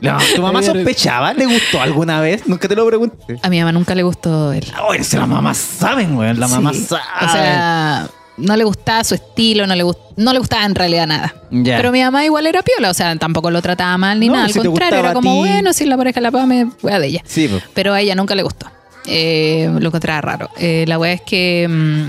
[0.00, 1.32] No, ¿Tu mamá sospechaba?
[1.32, 2.46] ¿Le gustó alguna vez?
[2.48, 3.38] Nunca te lo pregunté.
[3.40, 4.64] A mi mamá nunca le gustó él.
[4.88, 6.38] Oye, si las mamás saben, weón.
[6.40, 6.86] Las mamás Sí.
[6.86, 7.04] saben.
[7.22, 11.06] O sea, no le gustaba su estilo, no le, gust- no le gustaba en realidad
[11.06, 11.34] nada.
[11.50, 14.46] Pero mi mamá igual era piola, o sea, tampoco lo trataba mal ni No, nada.
[14.46, 17.22] Al si contrario, era a como, bueno, si la pareja la pame, wea de ella.
[17.26, 17.62] Sí, pues.
[17.74, 18.66] Pero a ella nunca le gustó.
[19.06, 20.50] Eh, lo encontraba raro.
[20.58, 22.06] Eh, la wea es que mm,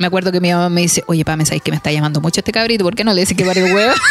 [0.00, 2.40] me acuerdo que mi mamá me dice, oye, Pame, ¿sabes que me está llamando mucho
[2.40, 2.84] este cabrito?
[2.84, 3.92] ¿Por qué no le dices que pare de huevo?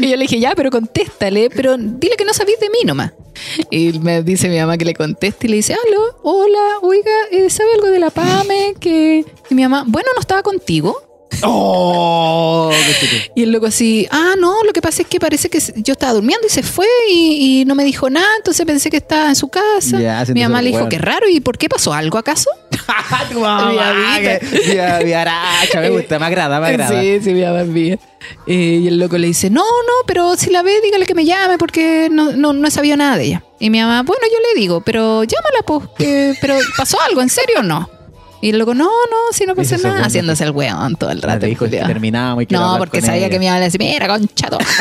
[0.00, 3.12] y yo le dije, ya, pero contéstale, pero dile que no sabís de mí nomás.
[3.70, 7.48] Y me dice mi mamá que le conteste y le dice, aló, hola, oiga, eh,
[7.50, 8.74] ¿sabe algo de la Pame?
[8.80, 9.24] Que...
[9.50, 10.96] Y mi mamá, bueno, no estaba contigo.
[11.44, 12.70] ¡Oh!
[13.34, 16.12] Y el loco así, ah, no, lo que pasa es que parece que yo estaba
[16.12, 19.36] durmiendo y se fue y, y no me dijo nada, entonces pensé que estaba en
[19.36, 20.00] su casa.
[20.00, 20.90] Ya, Mi mamá le dijo, hueón.
[20.90, 22.50] qué raro, ¿y por qué pasó algo acaso?
[23.30, 23.72] Tu mamá,
[25.04, 27.00] viaracha, me gusta, me agrada, me agrada.
[27.00, 27.98] Sí, sí, mi mamá mía.
[28.46, 31.24] Eh, y el loco le dice, no, no, pero si la ve, dígale que me
[31.24, 33.44] llame porque no, no, no he sabido nada de ella.
[33.58, 37.20] Y mi mamá, bueno, yo le digo, pero llámala, pues, que- pero ¿pasó algo?
[37.20, 37.88] ¿En serio o no?
[38.42, 41.38] Y loco, no, no, si no pasa nada, haciéndose el weón todo el Ah, rato.
[41.40, 43.30] te dijo terminábamos y No, porque sabía ella.
[43.30, 44.64] que me iba a decir, mira, concha toda".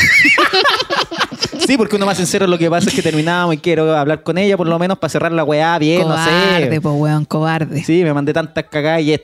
[1.66, 4.38] Sí, porque uno más sincero lo que pasa es que terminábamos y quiero hablar con
[4.38, 6.82] ella por lo menos para cerrar la weá bien, cobarde, no sé.
[6.82, 7.84] pues, weón, cobarde.
[7.84, 9.22] Sí, me mandé tantas cagadas y es...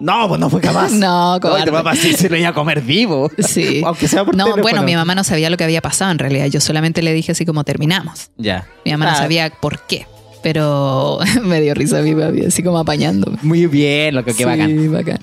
[0.00, 0.90] No, pues no fue capaz.
[0.92, 1.66] No, cobarde.
[1.66, 3.30] tu papá sí se lo iba a comer vivo.
[3.38, 3.82] Sí.
[3.86, 4.62] Aunque sea por No, teléfono.
[4.62, 6.46] bueno, mi mamá no sabía lo que había pasado en realidad.
[6.46, 8.30] Yo solamente le dije así como terminamos.
[8.38, 8.66] Ya.
[8.84, 10.06] Mi mamá no Ah, sabía por qué.
[10.44, 13.38] Pero me dio risa a mi papi, así como apañándome.
[13.42, 14.92] Muy bien, lo que qué Sí, bacán.
[14.92, 15.18] bacán.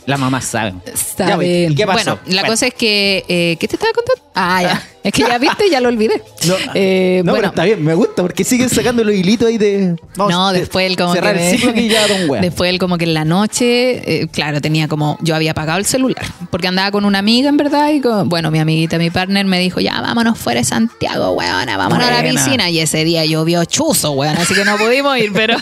[1.71, 2.15] ¿y qué pasó?
[2.15, 2.47] Bueno, la Bueno.
[2.53, 3.23] cosa es que.
[3.27, 4.23] eh, ¿Qué te estaba contando?
[4.33, 4.83] Ah, ya.
[5.03, 6.21] Es que ya viste, ya lo olvidé.
[6.47, 9.57] No, Eh, no, pero bueno, está bien, me gusta porque siguen sacando los hilitos ahí
[9.57, 9.95] de.
[10.15, 11.49] Vamos, no, de- después él como cerrar que.
[11.49, 12.27] el ciclo que ya don.
[12.41, 15.17] Después él como que en la noche, eh, claro, tenía como.
[15.21, 16.23] Yo había apagado el celular.
[16.51, 17.89] Porque andaba con una amiga, en verdad.
[17.91, 21.77] Y con- bueno, mi amiguita, mi partner me dijo, ya vámonos fuera de Santiago, weona,
[21.77, 22.69] vámonos a la piscina.
[22.69, 24.37] Y ese día llovió chuzo, weón.
[24.37, 25.57] Así que no pudimos ir, pero,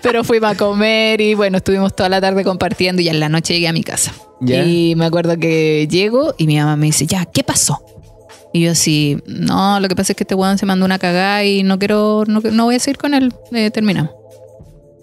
[0.00, 3.02] pero fuimos a comer y bueno, estuvimos toda la tarde compartiendo.
[3.02, 4.14] Y en la noche llegué a mi casa.
[4.40, 7.82] Y me acuerdo que llego y mi mamá me dice, ya, ¿qué pasó?
[8.58, 11.44] Y yo así, no, lo que pasa es que este weón se mandó una cagada
[11.44, 13.32] y no quiero, no, no voy a seguir con él.
[13.52, 14.10] Eh, terminamos.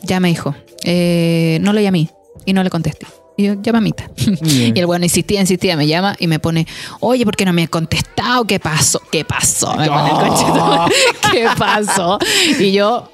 [0.02, 0.54] Ya me dijo,
[0.84, 2.10] eh, no lo llamé
[2.44, 3.08] y no le contesté.
[3.38, 4.10] Y yo, ya mamita.
[4.42, 4.76] Bien.
[4.76, 6.68] y el bueno insistía, insistía, me llama y me pone,
[7.00, 8.44] oye, ¿por qué no me has contestado?
[8.44, 9.02] ¿Qué pasó?
[9.10, 9.74] ¿Qué pasó?
[9.78, 10.96] Me pone el conchetumare.
[11.32, 12.20] ¿Qué pasó?
[12.60, 13.10] Y yo,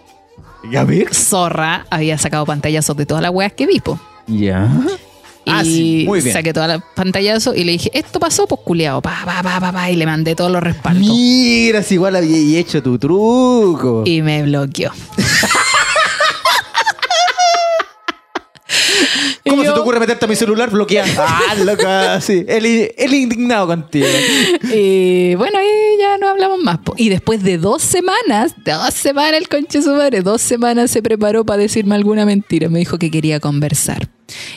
[0.72, 4.00] Ya zorra, había sacado pantallazos de todas las weas que vi, po.
[4.26, 4.68] Ya.
[5.46, 6.34] Ah, sí, muy bien.
[6.34, 9.72] saqué todas las pantallazos y le dije, esto pasó, pues culiado, pa, pa, pa, pa,
[9.72, 11.08] pa, y le mandé todos los respaldos.
[11.08, 14.04] Mira, si igual había hecho tu truco.
[14.06, 14.92] Y me bloqueó.
[19.52, 21.22] ¿Cómo se te ocurre meterte a mi celular bloqueando?
[21.32, 22.46] Ah, loca, sí.
[22.48, 24.08] Él, él indignado contigo.
[24.74, 25.68] Y bueno, ahí
[26.00, 26.80] ya no hablamos más.
[26.98, 31.46] Y después de dos semanas, dos semanas el conche su madre, dos semanas se preparó
[31.46, 32.70] para decirme alguna mentira.
[32.70, 34.08] Me dijo que quería conversar.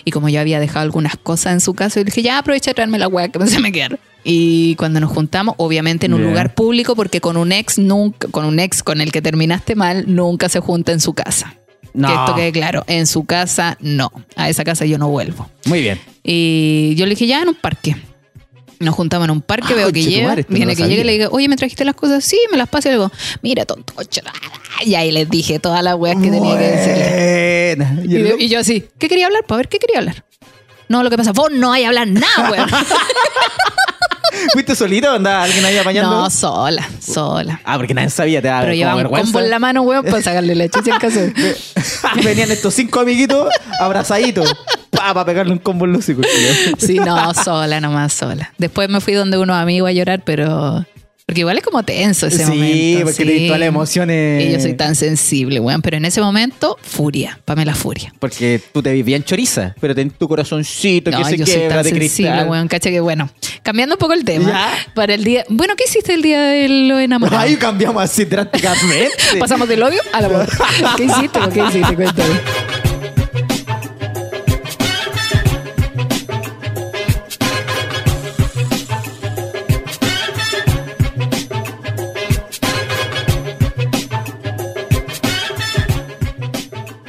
[0.05, 2.75] Y como yo había dejado algunas cosas en su casa, yo dije, ya aprovecha de
[2.75, 3.99] traerme la weá que se me quedaron.
[4.23, 8.45] Y cuando nos juntamos, obviamente en un lugar público, porque con un ex nunca, con
[8.45, 11.55] un ex con el que terminaste mal, nunca se junta en su casa.
[11.95, 12.09] No.
[12.09, 14.13] Que esto quede claro, en su casa no.
[14.37, 15.49] A esa casa yo no vuelvo.
[15.65, 15.99] Muy bien.
[16.23, 17.97] Y yo le dije, ya en un parque.
[18.81, 21.13] Nos juntamos en un parque, Ah, veo que llega, no viene que llega y le
[21.13, 22.25] digo, oye, ¿me trajiste las cosas?
[22.25, 23.95] Sí, me las paso y le digo, mira, tonto.
[24.85, 28.05] Y ahí les dije todas las weas que tenía que decirle.
[28.05, 29.45] Y, de- yo así, ¿qué quería hablar?
[29.47, 30.25] Para ver qué quería hablar.
[30.89, 32.69] No, lo que pasa, vos no hay hablar nada, weón.
[34.53, 36.11] ¿Fuiste solito o andaba alguien ahí apañando?
[36.11, 37.61] No, sola, sola.
[37.65, 39.27] Ah, porque nadie sabía, te daba Pero como llevaba un vergüenza.
[39.33, 41.21] combo en la mano, weón, para sacarle la chucha en caso.
[41.21, 41.57] de-
[42.25, 43.49] Venían estos cinco amiguitos
[43.81, 44.55] abrazaditos
[44.91, 46.05] para pegarle un combo en los.
[46.05, 48.53] Sí, no, sola, nomás sola.
[48.59, 50.85] Después me fui donde unos amigos a llorar, pero.
[51.27, 53.05] Porque igual es como tenso ese Sí, momento.
[53.05, 54.45] porque tenés todas las emociones.
[54.45, 55.81] Y yo soy tan sensible, weón.
[55.81, 57.41] Pero en ese momento, furia.
[57.47, 58.13] Pamela Furia.
[58.19, 61.55] Porque tú te ves bien choriza, pero ten tu corazoncito No, que se yo soy
[61.69, 61.99] tan de sensible,
[62.31, 62.49] cristal.
[62.49, 62.69] weón.
[62.69, 63.31] Cacha que bueno.
[63.63, 64.49] Cambiando un poco el tema.
[64.51, 64.93] Ya.
[64.95, 65.45] Para el día.
[65.49, 67.43] Bueno, ¿qué hiciste el día de los enamorados?
[67.43, 69.11] Ay, cambiamos así drásticamente.
[69.41, 70.47] Pasamos del odio al amor.
[70.99, 71.39] ¿Qué hiciste?
[71.55, 71.95] ¿Qué hiciste?
[71.97, 72.35] Cuéntame.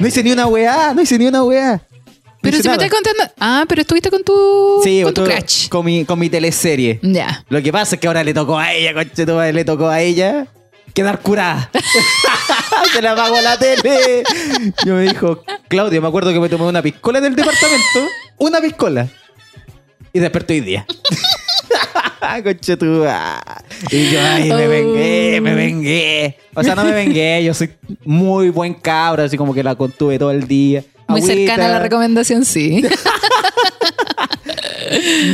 [0.06, 1.80] No hice ni una weá, no hice ni una weá.
[2.40, 3.24] Pero si me estás contando.
[3.40, 4.80] Ah, pero estuviste con tu.
[4.84, 5.68] Sí, con tu crush.
[5.68, 7.00] Con mi, con mi teleserie.
[7.02, 7.44] Ya.
[7.48, 9.88] Lo que pasa es que ahora le tocó a ella, conche tu madre, le tocó
[9.88, 10.46] a ella
[10.94, 11.72] quedar curada.
[12.92, 14.22] Se la apagó la tele.
[14.84, 18.06] Yo me dijo, Claudia, me acuerdo que me tomé una piscola del departamento.
[18.36, 19.08] Una piscola.
[20.12, 20.86] Y desperté hoy día.
[22.44, 23.40] Conche tu madre.
[23.90, 26.36] Y yo, ay, me vengué, me vengué.
[26.54, 27.70] O sea, no me vengué, yo soy
[28.04, 30.82] muy buen cabro, así como que la contuve todo el día.
[31.08, 31.34] Muy Agüita.
[31.36, 32.82] cercana a la recomendación, sí.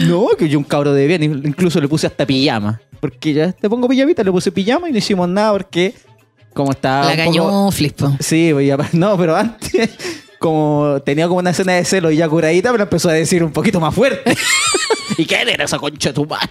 [0.06, 2.80] No, que yo un cabro de bien, incluso le puse hasta pijama.
[3.00, 5.94] Porque ya te pongo pijamita, le puse pijama y no hicimos nada porque
[6.54, 8.16] como estaba la un poco- cañó flispo.
[8.20, 8.52] Sí,
[8.92, 9.90] no, pero antes
[10.38, 13.44] como tenía como una escena de celo y ya curadita, me lo empezó a decir
[13.44, 14.34] un poquito más fuerte.
[15.16, 16.48] ¿Y qué era esa concha de tu madre?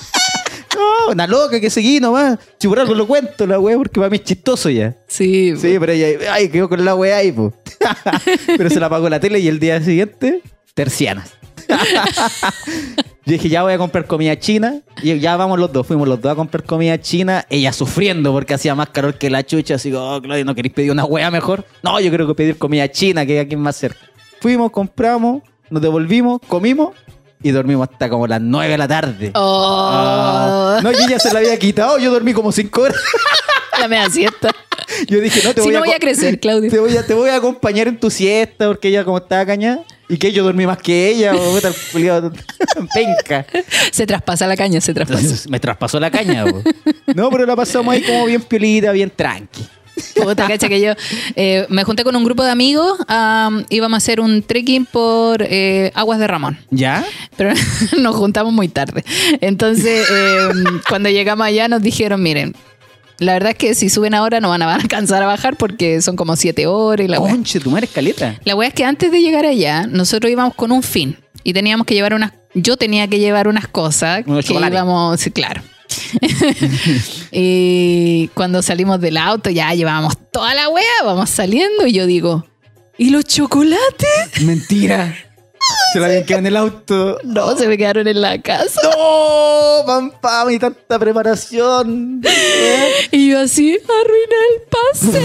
[0.74, 2.38] no, una loca que seguí nomás.
[2.58, 4.96] Si por algo lo cuento, la wea, porque para mí es chistoso ya.
[5.06, 5.54] Sí.
[5.56, 7.52] Sí, pero ella, ay, quedó con la weá ahí, pues.
[8.46, 10.42] pero se la apagó la tele y el día siguiente,
[10.74, 11.32] tercianas.
[13.26, 14.82] Yo dije, ya voy a comprar comida china.
[15.02, 17.44] Y ya vamos los dos, fuimos los dos a comprar comida china.
[17.50, 19.74] Ella sufriendo porque hacía más calor que la chucha.
[19.74, 21.64] Así como, oh, Claudio, ¿no queréis pedir una wea mejor?
[21.82, 23.98] No, yo creo que pedir comida china, que hay aquí más cerca.
[24.40, 26.90] Fuimos, compramos, nos devolvimos, comimos
[27.42, 29.30] y dormimos hasta como las 9 de la tarde.
[29.34, 31.98] Oh, Ah, no, y ella se la había quitado.
[31.98, 32.96] Yo dormí como 5 horas.
[33.80, 34.50] la media siesta.
[35.08, 36.70] Yo dije, no, te Si voy no a voy a crecer, Claudio.
[36.70, 39.84] Te voy, a, te voy a acompañar en tu siesta porque ella como estaba cañada.
[40.08, 41.34] Y que yo dormí más que ella.
[41.34, 42.32] O puta, el culiao,
[42.94, 43.44] penca.
[43.90, 45.48] Se traspasa la caña, se traspasa.
[45.48, 46.44] Me traspasó la caña.
[47.14, 49.66] No, pero la pasamos ahí como bien piolita, bien tranqui.
[50.14, 50.92] Puta, cacha que yo
[51.36, 52.98] eh, me junté con un grupo de amigos.
[53.08, 56.58] am, íbamos a hacer un trekking por eh, Aguas de Ramón.
[56.70, 57.04] ¿Ya?
[57.36, 57.52] Pero
[57.98, 59.04] nos juntamos muy tarde.
[59.40, 60.48] Entonces, eh,
[60.88, 62.54] cuando llegamos allá nos dijeron, miren,
[63.18, 66.16] la verdad es que si suben ahora no van a alcanzar a bajar porque son
[66.16, 67.16] como siete horas y la.
[67.18, 68.38] Conche, tu madre escaleta.
[68.44, 71.86] La wea es que antes de llegar allá, nosotros íbamos con un fin y teníamos
[71.86, 74.74] que llevar unas, yo tenía que llevar unas cosas Unos que chocolates.
[74.74, 75.62] íbamos, sí, claro.
[77.32, 82.46] y cuando salimos del auto ya llevábamos toda la wea, vamos saliendo y yo digo,
[82.98, 84.42] ¿y los chocolates?
[84.42, 85.16] Mentira.
[85.96, 87.18] Se la habían quedado en el auto.
[87.24, 88.82] No, se me quedaron en la casa.
[88.82, 89.86] ¡No!
[89.86, 92.20] Pam, pam, y tanta preparación.
[93.10, 95.22] Y yo así, arruiné el paseo.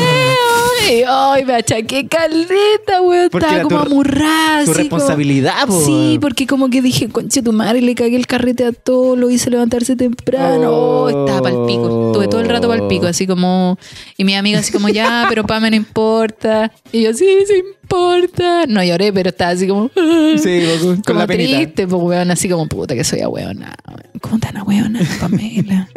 [0.89, 3.29] y ay, me achaqué caleta, weón.
[3.33, 4.63] Estaba como amurrada.
[4.63, 5.77] tu responsabilidad, po.
[5.85, 9.29] Sí, porque como que dije, conche tu madre, le cagué el carrete a todo, lo
[9.29, 10.71] hice levantarse temprano.
[10.71, 11.01] Oh.
[11.01, 12.11] Oh, estaba pa'l pico.
[12.11, 13.77] Estuve todo el rato pa'l pico, así como.
[14.15, 16.71] Y mi amiga así como, ya, pero Pame no importa.
[16.93, 17.61] Y yo, sí, sí
[17.91, 18.65] importa.
[18.67, 19.89] No lloré, pero estaba así como.
[19.93, 21.57] Sí, con, con como la penita.
[21.57, 23.75] triste, pues weón, así como puta que soy ahueona.
[24.21, 25.87] ¿Cómo tan ahueona, Pamela?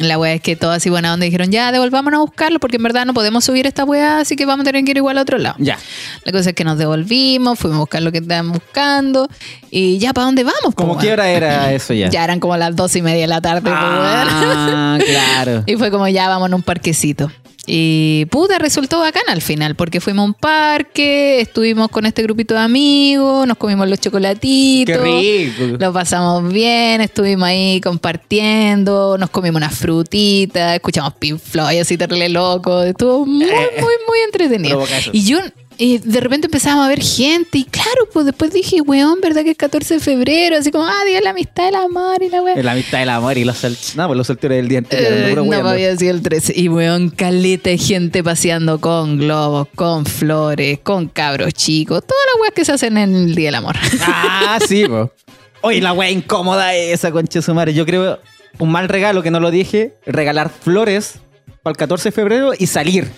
[0.00, 2.82] La wea es que todos así buena onda dijeron, ya devolvámonos a buscarlo porque en
[2.82, 5.22] verdad no podemos subir esta wea, así que vamos a tener que ir igual a
[5.22, 5.56] otro lado.
[5.58, 5.78] Ya.
[6.24, 9.28] La cosa es que nos devolvimos, fuimos a buscar lo que estaban buscando
[9.70, 10.74] y ya, ¿para dónde vamos?
[10.74, 12.08] ¿Cómo po, qué hora era eso ya?
[12.10, 13.78] Ya eran como las dos y media de la tarde, po, weón.
[13.80, 15.62] Ah, claro.
[15.66, 17.30] Y fue como ya vamos a un parquecito.
[17.70, 22.54] Y puta, resultó bacán al final, porque fuimos a un parque, estuvimos con este grupito
[22.54, 24.96] de amigos, nos comimos los chocolatitos.
[24.96, 25.76] Qué rico.
[25.78, 32.30] Lo pasamos bien, estuvimos ahí compartiendo, nos comimos unas frutitas, escuchamos Pink Floyd así terrible
[32.30, 32.82] loco.
[32.84, 34.84] Estuvo muy, muy, muy entretenido.
[35.12, 35.40] Y yo
[35.80, 39.52] eh, de repente empezamos a ver gente y claro, pues después dije, weón, ¿verdad que
[39.52, 40.56] es 14 de febrero?
[40.56, 42.64] Así como, ah, día la amistad, el amor y la weón.
[42.64, 43.94] La amistad del amor y los.
[43.94, 45.12] No, pues los solteros del día anterior.
[45.12, 46.52] Eh, no me había sido el 13.
[46.56, 52.02] Y weón, caleta de gente paseando con globos, con flores, con cabros chicos.
[52.04, 53.76] Todas las weas que se hacen en el Día del Amor.
[54.00, 55.12] Ah, sí, po.
[55.60, 57.74] Oye, la wea incómoda esa, concha su madre.
[57.74, 58.18] Yo creo
[58.58, 61.18] un mal regalo que no lo dije, regalar flores
[61.62, 63.08] para el 14 de febrero y salir.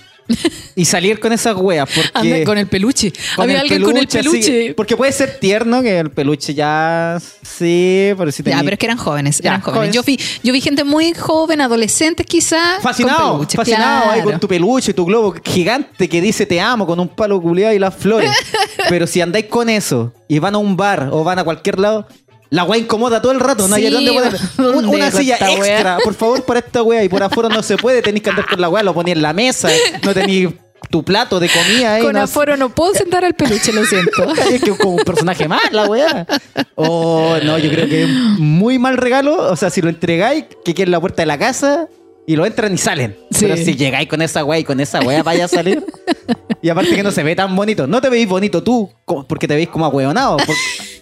[0.76, 1.88] Y salir con esas weas.
[1.92, 3.12] Porque Anda con el peluche.
[3.36, 4.74] con Había el alguien con el peluche.
[4.74, 7.18] porque puede ser tierno que el peluche ya.
[7.42, 9.94] Sí, pero Ya, tenía- pero es que eran jóvenes, Ya, eran jóvenes.
[9.94, 9.94] jóvenes.
[9.94, 12.82] Yo vi, yo vi gente muy joven, adolescentes quizás.
[12.82, 16.98] Fascinado, con fascinado ahí con tu peluche, tu globo gigante que dice te amo con
[17.00, 18.30] un palo culiado y las flores.
[18.88, 22.06] Pero si andáis con eso y van a un bar o van a cualquier lado,
[22.50, 24.32] la weá incomoda todo el rato, no hay Sí, dónde poner.
[24.56, 25.72] ¿dónde Un- una dejo silla esta weá?
[25.74, 27.02] extra, por favor, para esta weá.
[27.04, 29.22] Y por afuera no se puede, tenéis que andar con la weá, lo poní en
[29.22, 29.68] la mesa,
[30.04, 30.48] no tenéis
[30.90, 32.02] tu plato de comida ahí.
[32.02, 34.24] Con no aforo no puedo sentar al peluche, lo siento.
[34.50, 36.26] es que como un personaje más, la weá.
[36.74, 39.36] Oh, no, yo creo que es muy mal regalo.
[39.52, 41.86] O sea, si lo entregáis, que quede en la puerta de la casa
[42.26, 43.16] y lo entran y salen.
[43.30, 43.40] Sí.
[43.42, 45.84] Pero si llegáis con esa weá y con esa weá vaya a salir.
[46.62, 47.86] Y aparte que no se ve tan bonito.
[47.86, 50.38] No te veis bonito tú, como- porque te veis como ahueonado.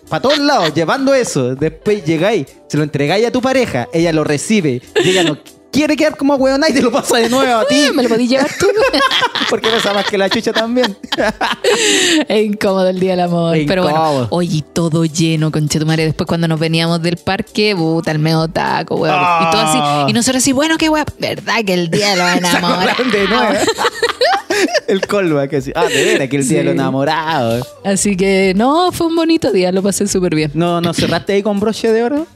[0.09, 1.55] Para todos lados, llevando eso.
[1.55, 5.39] Después llegáis, se lo entregáis a tu pareja, ella lo recibe y ella no
[5.71, 7.89] quiere quedar como ahueonada y te lo pasa de nuevo a ti.
[7.95, 8.67] ¿Me lo podías llevar tú?
[9.51, 10.97] Porque pesa más que la chucha también.
[12.29, 13.57] Es incómodo el día del amor.
[13.57, 16.05] Es Pero bueno, oye, todo lleno, conchetumare.
[16.05, 19.15] Después cuando nos veníamos del parque, puta, el medio taco, weón.
[19.15, 20.03] Y todo Ah.
[20.05, 20.11] así.
[20.11, 21.07] Y nosotros así, bueno, qué weón.
[21.19, 22.97] ¿Verdad que el día de los enamorados?
[24.89, 25.73] El callback así.
[25.75, 27.67] Ah, de veras que el día de los enamorados.
[27.85, 30.51] Así que, no, fue un bonito día, lo pasé súper bien.
[30.55, 32.27] No, ¿no cerraste ahí con broche de oro?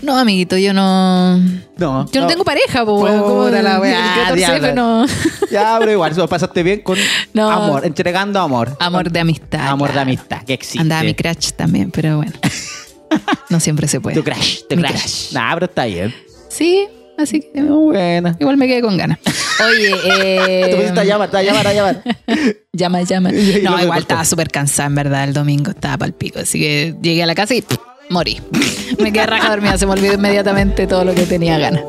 [0.00, 1.38] No, amiguito, yo no...
[1.76, 2.08] No.
[2.12, 3.20] Yo no, tengo pareja, po, weón.
[3.20, 4.72] Como la el weá, 14F diabla.
[4.72, 5.06] no...
[5.50, 6.96] Ya, pero igual, eso lo pasaste bien con
[7.32, 7.50] No.
[7.50, 8.76] amor, entregando amor.
[8.78, 9.66] Amor de amistad.
[9.66, 10.78] Amor de amistad, que existe.
[10.78, 12.32] Andaba mi crush también, pero bueno.
[13.48, 14.16] No siempre se puede.
[14.16, 14.90] Tu crush, tu crush.
[14.90, 15.32] crush.
[15.32, 16.14] Nah, pero está bien.
[16.50, 17.62] Sí, así que...
[17.62, 18.36] No, buena.
[18.38, 19.18] Igual me quedé con ganas.
[19.66, 22.02] Oye, Te pusiste a eh, llamar, a llamar, a llamar.
[22.72, 23.30] llama, llama.
[23.62, 26.38] No, igual estaba súper cansada, en verdad, el domingo estaba pal pico.
[26.38, 27.78] Así que llegué a la casa y pff,
[28.10, 28.40] morí.
[28.98, 31.82] Me quedé raja dormida, se me olvidó inmediatamente todo lo que tenía ganas.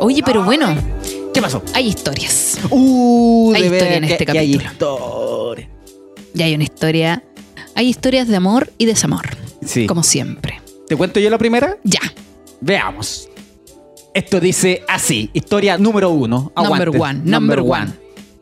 [0.00, 0.74] Oye, pero bueno,
[1.34, 1.62] ¿Qué pasó?
[1.74, 2.58] hay historias.
[2.70, 4.72] Uh, Hay de historia en que- este que hay capítulo.
[4.72, 5.68] historia.
[6.34, 7.24] Ya hay una historia.
[7.74, 9.28] Hay historias de amor y desamor.
[9.64, 9.86] Sí.
[9.86, 10.60] Como siempre.
[10.88, 11.76] ¿Te cuento yo la primera?
[11.84, 12.00] Ya.
[12.60, 13.28] Veamos.
[14.14, 16.52] Esto dice así, historia número uno.
[16.56, 17.86] Number one, number one.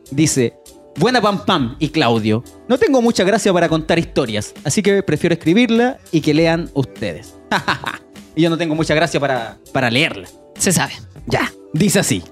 [0.09, 0.55] Dice,
[0.95, 2.43] buena Pam Pam y Claudio.
[2.67, 7.35] No tengo mucha gracia para contar historias, así que prefiero escribirla y que lean ustedes.
[8.35, 10.27] y yo no tengo mucha gracia para, para leerla.
[10.57, 10.93] Se sabe.
[11.27, 11.51] Ya.
[11.73, 12.23] Dice así.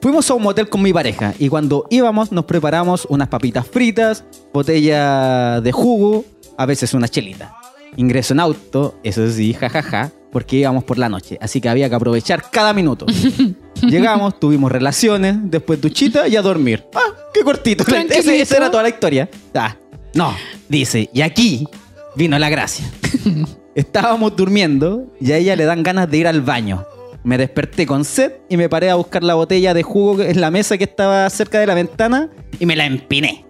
[0.00, 4.24] Fuimos a un motel con mi pareja y cuando íbamos nos preparamos unas papitas fritas,
[4.52, 6.24] botella de jugo,
[6.58, 7.56] a veces una chelita.
[7.96, 11.94] Ingreso en auto, eso sí, jajaja, porque íbamos por la noche, así que había que
[11.94, 13.06] aprovechar cada minuto.
[13.82, 16.84] Llegamos, tuvimos relaciones, después duchita y a dormir.
[16.94, 17.84] Ah, qué cortito.
[17.86, 19.30] Ese- esa era toda la historia.
[19.54, 19.74] Ah,
[20.12, 20.34] no,
[20.68, 21.66] dice, y aquí
[22.14, 22.84] vino la gracia.
[23.74, 26.84] Estábamos durmiendo y a ella le dan ganas de ir al baño.
[27.24, 30.50] Me desperté con sed y me paré a buscar la botella de jugo en la
[30.50, 32.28] mesa que estaba cerca de la ventana
[32.60, 33.46] y me la empiné.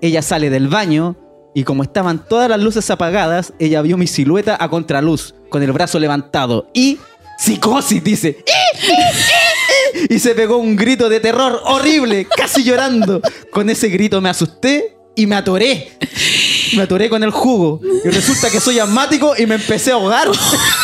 [0.00, 1.16] Ella sale del baño
[1.54, 5.72] y como estaban todas las luces apagadas, ella vio mi silueta a contraluz, con el
[5.72, 6.98] brazo levantado y...
[7.36, 8.28] Psicosis, dice.
[8.28, 13.20] "Eh, eh, eh, eh", Y se pegó un grito de terror horrible, casi llorando.
[13.50, 15.98] Con ese grito me asusté y me atoré.
[16.76, 17.80] Me atoré con el jugo.
[18.04, 20.28] Y resulta que soy asmático y me empecé a ahogar.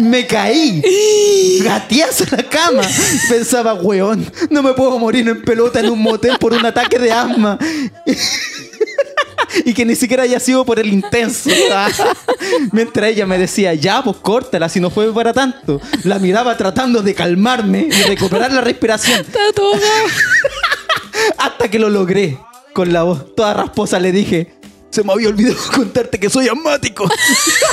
[0.00, 1.60] Me caí.
[1.62, 2.82] Gateazo en la cama.
[3.28, 7.12] Pensaba, weón, no me puedo morir en pelota en un motel por un ataque de
[7.12, 7.58] asma.
[9.64, 11.50] Y que ni siquiera haya sido por el intenso.
[12.72, 15.80] Mientras ella me decía, ya, pues córtala, si no fue para tanto.
[16.04, 19.26] La miraba tratando de calmarme y recuperar la respiración.
[21.36, 22.38] Hasta que lo logré.
[22.72, 24.54] Con la voz toda rasposa le dije,
[24.90, 27.08] se me había olvidado contarte que soy asmático.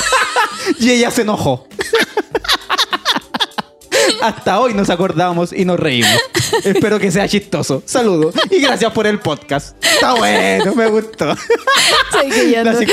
[0.78, 1.66] y ella se enojó.
[4.20, 6.18] Hasta hoy nos acordamos y nos reímos.
[6.64, 7.82] Espero que sea chistoso.
[7.84, 9.76] Saludos y gracias por el podcast.
[9.84, 11.36] Está bueno, me gustó.
[12.10, 12.88] ¿Sabes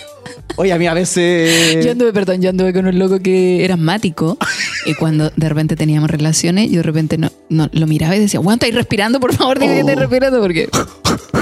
[0.56, 1.84] Oye, a mí a veces...
[1.84, 4.38] yo anduve, perdón, yo anduve con un loco que era asmático
[4.86, 8.38] y cuando de repente teníamos relaciones, yo de repente no, no lo miraba y decía,
[8.38, 10.00] bueno, estáis respirando, por favor, dime que estáis Oh.
[10.00, 10.68] respirando porque...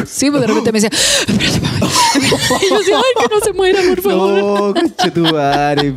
[0.07, 0.91] Sí, pues de repente me decía,
[1.29, 1.61] espérate.
[2.65, 4.39] Y yo decía, ay, que no se muera, por favor.
[4.39, 5.91] No, conchetumare.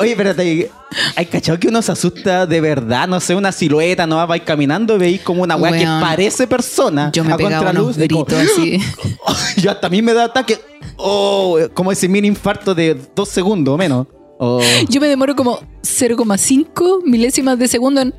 [0.00, 0.70] Oye, espérate,
[1.16, 3.08] ¿hay cachado que uno se asusta de verdad?
[3.08, 7.10] No sé, una silueta, no vais caminando y veis como una weá que parece persona.
[7.12, 8.80] Yo me a pegaba unos gritos así.
[9.56, 10.58] Yo hasta a mí me da ataque.
[10.96, 14.06] Oh, como ese mini infarto de dos segundos o menos.
[14.38, 14.60] Oh.
[14.88, 18.14] Yo me demoro como 0,5 milésimas de segundo en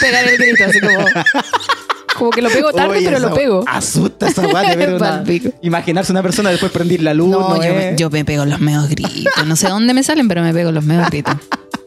[0.00, 0.98] pegar el grito, así como.
[2.18, 3.64] Como que lo pego tarde, Oye, pero lo pego.
[3.66, 5.24] Asusta esa weá de ver una-.
[5.62, 7.28] Imaginarse una persona después prender la luz.
[7.28, 9.32] No, No, yo, me, yo me pego los meos gritos.
[9.46, 11.36] No sé dónde me salen, pero me pego los meos gritos.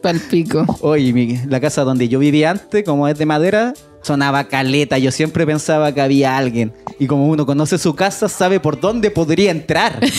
[0.02, 0.66] Palpico.
[0.82, 3.72] Oye, mi- la casa donde yo vivía antes, como es de madera,
[4.02, 4.98] sonaba caleta.
[4.98, 6.72] Yo siempre pensaba que había alguien.
[6.98, 9.98] Y como uno conoce su casa, sabe por dónde podría entrar.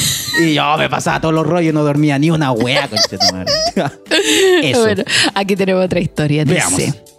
[0.41, 3.51] Y yo me pasaba todos los rollos, no dormía ni una wea, conchetumare.
[4.63, 4.81] Eso.
[4.81, 5.03] Bueno,
[5.35, 6.43] aquí tenemos otra historia.
[6.43, 6.55] Dice.
[6.55, 7.12] Veamos.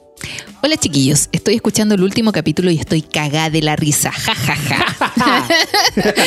[0.67, 4.11] Hola chiquillos, estoy escuchando el último capítulo y estoy cagada de la risa.
[4.11, 5.47] Ja, ja, ja.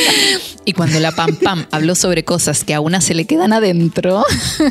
[0.65, 4.23] y cuando la Pam Pam habló sobre cosas que a una se le quedan adentro,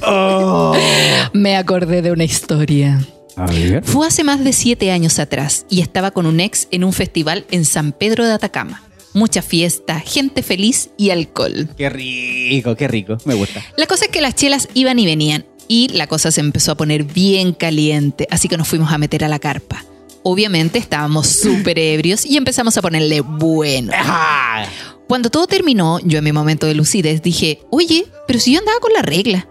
[0.07, 0.73] Oh.
[1.33, 3.05] me acordé de una historia.
[3.35, 3.83] A ver.
[3.83, 7.45] Fue hace más de siete años atrás y estaba con un ex en un festival
[7.51, 8.85] en San Pedro de Atacama.
[9.15, 11.69] Mucha fiesta, gente feliz y alcohol.
[11.77, 13.19] Qué rico, qué rico.
[13.25, 13.65] Me gusta.
[13.77, 16.77] La cosa es que las chelas iban y venían y la cosa se empezó a
[16.77, 19.85] poner bien caliente, así que nos fuimos a meter a la carpa.
[20.23, 23.93] Obviamente estábamos súper ebrios y empezamos a ponerle bueno.
[25.07, 28.81] Cuando todo terminó, yo en mi momento de lucidez dije, oye, pero si yo andaba
[28.81, 29.47] con la regla.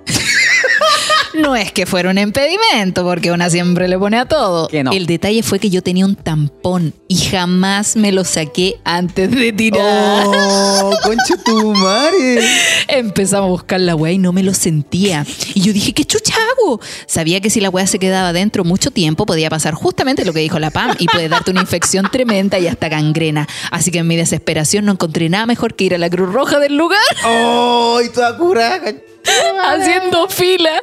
[1.35, 4.67] No es que fuera un impedimento, porque una siempre le pone a todo.
[4.67, 4.91] Que no.
[4.91, 9.51] El detalle fue que yo tenía un tampón y jamás me lo saqué antes de
[9.51, 10.25] tirar.
[10.27, 10.91] ¡Oh!
[11.03, 12.39] ¡Concha tu madre!
[12.87, 15.25] Empezamos a buscar la weá y no me lo sentía.
[15.53, 16.79] Y yo dije, ¿qué chucha hago?
[17.05, 20.39] Sabía que si la weá se quedaba dentro mucho tiempo podía pasar justamente lo que
[20.39, 23.47] dijo la PAM y puede darte una infección tremenda y hasta gangrena.
[23.71, 26.59] Así que en mi desesperación no encontré nada mejor que ir a la Cruz Roja
[26.59, 27.99] del lugar ¡Oh!
[28.03, 28.79] Y toda cura.
[29.63, 30.79] haciendo fila.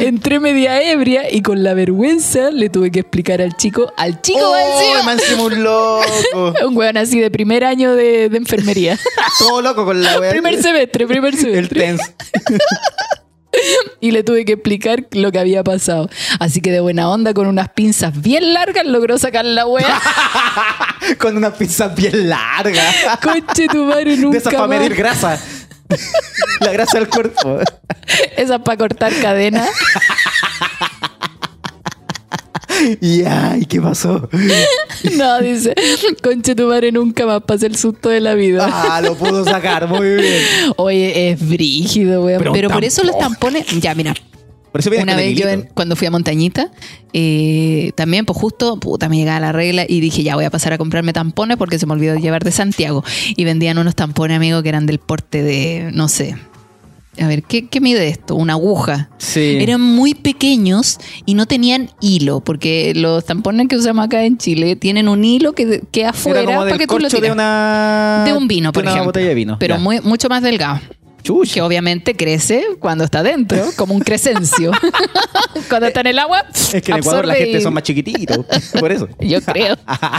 [0.00, 4.40] Entré media ebria y con la vergüenza le tuve que explicar al chico, al chico
[4.42, 4.56] ¡Oh!
[4.56, 6.54] encima, me encima un loco.
[6.66, 8.98] un weón así de primer año de, de enfermería.
[9.38, 10.30] Todo loco con la wea.
[10.30, 11.80] primer semestre, primer El semestre.
[11.80, 12.00] tens.
[14.00, 16.08] y le tuve que explicar lo que había pasado.
[16.38, 20.00] Así que de buena onda, con unas pinzas bien largas, logró sacar la wea.
[21.18, 22.82] con una pizza bien larga.
[23.22, 25.38] Conche tu madre, nunca De esas para medir grasa.
[26.60, 27.58] la grasa del cuerpo.
[28.36, 29.66] Esas para cortar cadena.
[33.02, 34.26] Y ay, ¿qué pasó?
[35.18, 35.74] No, dice,
[36.22, 38.66] conche tu madre, nunca más pasé el susto de la vida.
[38.72, 40.42] Ah, lo pudo sacar, muy bien.
[40.76, 42.42] Oye, es brígido, weón.
[42.54, 43.66] Pero por eso los tampones.
[43.80, 44.14] Ya, mira.
[44.72, 46.70] Por eso Una vez yo, en- cuando fui a Montañita,
[47.12, 50.72] eh, también, pues justo, puta, me llegaba la regla y dije, ya voy a pasar
[50.72, 53.02] a comprarme tampones porque se me olvidó llevar de Santiago.
[53.36, 56.36] Y vendían unos tampones, amigo, que eran del porte de, no sé.
[57.20, 58.36] A ver, ¿qué, qué mide esto?
[58.36, 59.10] Una aguja.
[59.18, 59.56] Sí.
[59.60, 64.76] Eran muy pequeños y no tenían hilo, porque los tampones que usamos acá en Chile
[64.76, 67.32] tienen un hilo que queda afuera Era como para del que tú lo de tires.
[67.32, 68.22] una...
[68.24, 69.08] De un vino, por de una ejemplo.
[69.08, 69.56] botella de vino.
[69.58, 70.80] Pero muy, mucho más delgado.
[71.22, 71.54] Chucha.
[71.54, 74.72] Que obviamente crece cuando está dentro, como un crescencio.
[75.68, 78.44] cuando está en el agua, Es que en Ecuador la gente y- son más chiquititos.
[78.78, 79.08] Por eso.
[79.20, 79.76] Yo creo.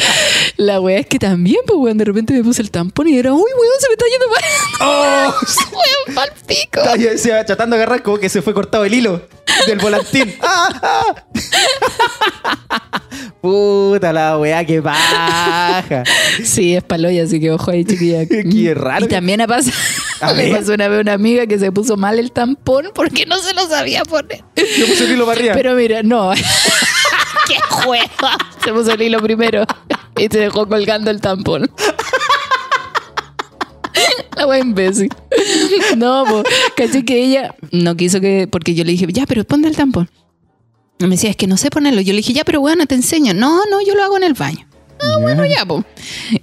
[0.57, 3.33] La wea es que también, pues, weón, de repente me puse el tampón y era,
[3.33, 4.47] uy, weón, se me está yendo para.
[4.89, 5.35] ¡Oh!
[5.73, 6.81] weón, pa'l pico.
[6.97, 9.21] Yo decía, tratando de agarrar como que se fue cortado el hilo
[9.67, 10.33] del volantín.
[10.41, 10.69] ¡Ah!
[10.83, 11.15] ¡Ah!
[13.41, 16.03] Puta la weá, qué baja.
[16.43, 18.25] Sí, es paloya, así que ojo ahí, chiquilla.
[18.27, 19.05] Qué raro.
[19.05, 19.75] Y también ha pasado.
[20.21, 23.53] A pasó una vez una amiga que se puso mal el tampón porque no se
[23.53, 24.43] lo sabía poner.
[24.55, 25.53] Yo puse el hilo arriba.
[25.55, 26.31] Pero mira, no.
[27.47, 28.05] ¡Qué juego!
[28.63, 29.65] Se puso el hilo primero
[30.17, 31.71] y se dejó colgando el tampón.
[34.37, 35.09] La wea imbécil.
[35.97, 36.43] No, pues,
[36.75, 38.47] caché que ella no quiso que.
[38.49, 40.09] Porque yo le dije, ya, pero ponte el tampón.
[40.99, 42.01] Y me decía, es que no sé ponerlo.
[42.01, 43.33] Yo le dije, ya, pero bueno, te enseño.
[43.33, 44.67] No, no, yo lo hago en el baño.
[45.03, 45.65] Ah, bueno, ya.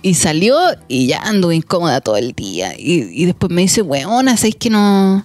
[0.03, 2.75] Y salió y ya anduve incómoda todo el día.
[2.79, 5.25] Y, y después me dice, weona, ¿sabes que no?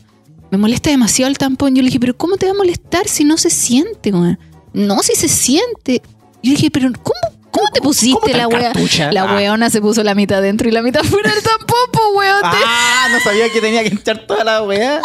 [0.51, 1.75] Me molesta demasiado el tampón.
[1.75, 4.37] Yo le dije, pero ¿cómo te va a molestar si no se siente, weón?
[4.73, 6.01] No, si se siente.
[6.43, 7.19] Yo le dije, pero ¿cómo,
[7.51, 8.71] cómo te pusiste cómo la wea?
[8.73, 9.11] cartucha?
[9.11, 9.35] La Ah.
[9.35, 12.41] weona se puso la mitad dentro y la mitad fuera del tampón, po, weón.
[12.43, 15.01] Ah, no sabía que tenía que echar toda la weá.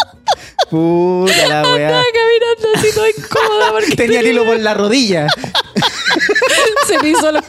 [0.71, 1.61] Puta la.
[1.63, 5.27] Estaba caminando así toda incómoda porque Tenía el hilo por la rodilla.
[6.87, 7.45] se me hizo los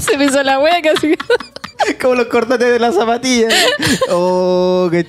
[0.00, 1.14] se me hizo la wea casi.
[2.00, 3.48] Como los cordones de la zapatilla.
[4.10, 5.06] Oh, qué.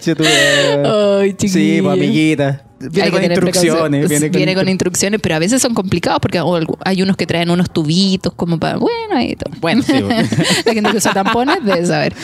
[0.86, 1.54] Ay, chiquilla.
[1.54, 2.66] Sí, pues amiguita.
[2.80, 4.10] Viene Hay con instrucciones.
[4.10, 7.50] Viene con, instru- instrucciones, pero a veces son complicados porque oh, hay unos que traen
[7.52, 8.78] unos tubitos como para.
[8.78, 9.54] Bueno, ahí todo.
[9.60, 9.94] Bueno, sí.
[10.02, 10.66] pues.
[10.66, 12.16] La gente que usa tampones debe saber.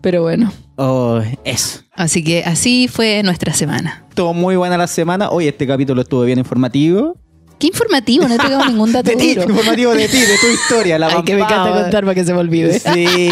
[0.00, 0.52] Pero bueno.
[0.76, 1.80] Oh, eso.
[1.92, 4.04] Así que así fue nuestra semana.
[4.08, 5.30] Estuvo muy buena la semana.
[5.30, 7.16] Hoy este capítulo estuvo bien informativo.
[7.58, 9.48] Qué informativo, no he entregado ningún dato De ti, duro.
[9.50, 10.98] informativo de ti, de tu historia.
[10.98, 12.78] La Ay, que me encanta contar para que se me olvide.
[12.78, 13.28] Sí.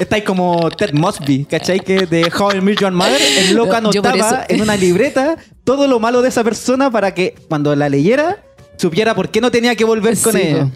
[0.00, 1.80] Estáis como Ted Mosby, ¿cachai?
[1.80, 4.62] Que de How I Met Your Mother, el loco No, yo por anotaba eso- en
[4.62, 8.42] una libreta todo lo malo de esa persona para que cuando la leyera
[8.76, 10.64] supiera por qué no tenía que volver con Sí, ella.
[10.66, 10.70] po.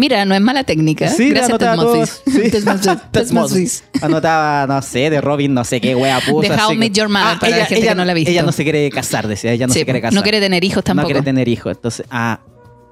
[0.00, 1.10] Mira, no es mala técnica.
[1.10, 2.22] Sí, Gracias.
[2.24, 3.82] Sí.
[4.00, 6.40] Anotaba, no sé, de Robin, no sé qué wea puso.
[6.40, 8.30] De How que- Your Mother, para la ella, gente que no la ha visto.
[8.30, 9.52] Ella no se quiere casar, decía.
[9.52, 10.22] Ella no Sí, se quiere no casar.
[10.22, 11.02] quiere tener hijos tampoco.
[11.02, 11.72] No quiere tener hijos.
[11.76, 12.40] Entonces, ah,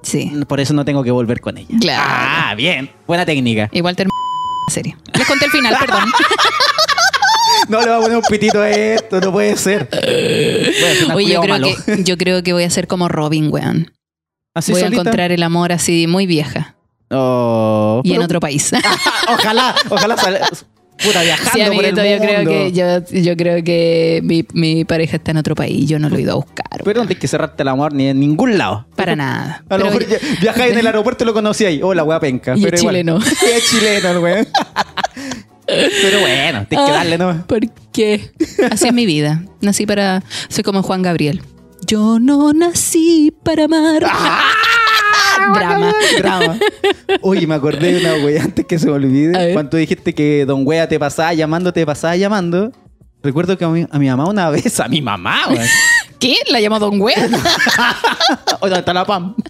[0.03, 0.31] Sí.
[0.47, 1.75] por eso no tengo que volver con ella.
[1.81, 2.03] Claro.
[2.05, 2.91] Ah, bien.
[3.07, 3.69] Buena técnica.
[3.71, 4.13] Igual termina
[4.67, 4.95] la serie.
[5.17, 6.03] Les conté el final, perdón.
[7.69, 9.89] No le va a poner un pitito a esto, no puede ser.
[11.13, 11.67] Oye, yo creo, malo.
[11.85, 13.91] que, yo creo que voy a ser como Robin, weón.
[14.55, 16.75] ¿Así Voy a encontrar el amor así muy vieja.
[17.11, 18.71] Oh, Y en otro país.
[19.33, 20.39] Ojalá, ojalá sal-
[21.03, 25.15] puta viajando Sí, por el yo creo que, yo, yo creo que mi, mi pareja
[25.17, 25.87] está en otro país.
[25.87, 26.81] Yo no lo he ido a buscar.
[26.83, 28.85] Pero no tienes que cerrarte el amor ni en ningún lado.
[28.95, 29.63] Para nada.
[29.69, 31.81] A lo Pero- mejor ya- viajáis en el aeropuerto y lo conocí ahí.
[31.81, 32.53] Hola, wea penca.
[32.55, 32.93] Y es pero igual.
[32.95, 33.19] chileno.
[33.41, 34.47] Y es chileno el weón.
[35.65, 37.45] Pero bueno, tienes que darle, ¿no?
[37.45, 37.59] ¿Por
[37.93, 38.31] qué?
[38.71, 39.43] Así es mi vida.
[39.61, 40.23] Nací para.
[40.49, 41.43] Soy como Juan Gabriel.
[41.85, 44.03] Yo no nací para amar.
[45.53, 45.93] Drama.
[46.17, 46.59] Drama.
[47.21, 49.53] Oye, me acordé de una wea antes que se me olvide.
[49.53, 52.71] Cuando dijiste que Don Wea te pasaba llamando, te pasaba llamando.
[53.21, 55.67] Recuerdo que a mi, a mi mamá una vez, a mi mamá, weón.
[56.19, 56.35] ¿Qué?
[56.49, 57.29] ¿La llamó Don Wea?
[58.61, 59.35] Oye, está la PAM.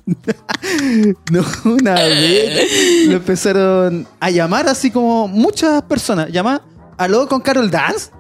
[1.32, 6.30] No, una vez lo empezaron a llamar así como muchas personas.
[6.32, 6.62] Llama,
[6.98, 8.12] aló con Carol Dance.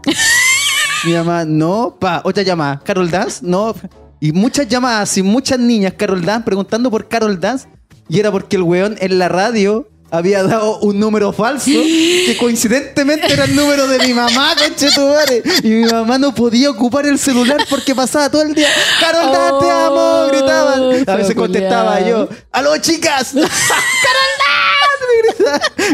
[1.05, 2.79] Mi mamá, no, pa, otra llamada.
[2.83, 3.75] Carol Dance, no.
[4.19, 7.67] Y muchas llamadas y muchas niñas, Carol Dance, preguntando por Carol Dance.
[8.09, 13.31] Y era porque el weón en la radio había dado un número falso que coincidentemente
[13.31, 15.43] era el número de mi mamá, conchetumare.
[15.63, 18.67] Y mi mamá no podía ocupar el celular porque pasaba todo el día.
[18.99, 20.79] Carol Dance, te amo, gritaban.
[21.07, 22.27] A Oh, veces contestaba yo.
[22.51, 23.31] ¡Aló, chicas!
[23.33, 23.59] ¡Carol Dance!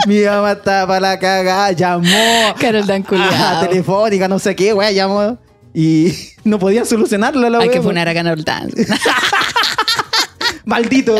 [0.07, 4.91] Mi mamá estaba para la cagada, llamó Carol Dan a telefónica, no sé qué, wea,
[4.91, 5.37] llamó.
[5.75, 6.11] Y
[6.45, 8.71] no podía solucionarlo la Hay que wea, poner a Carol Dan.
[10.63, 11.15] Maldito.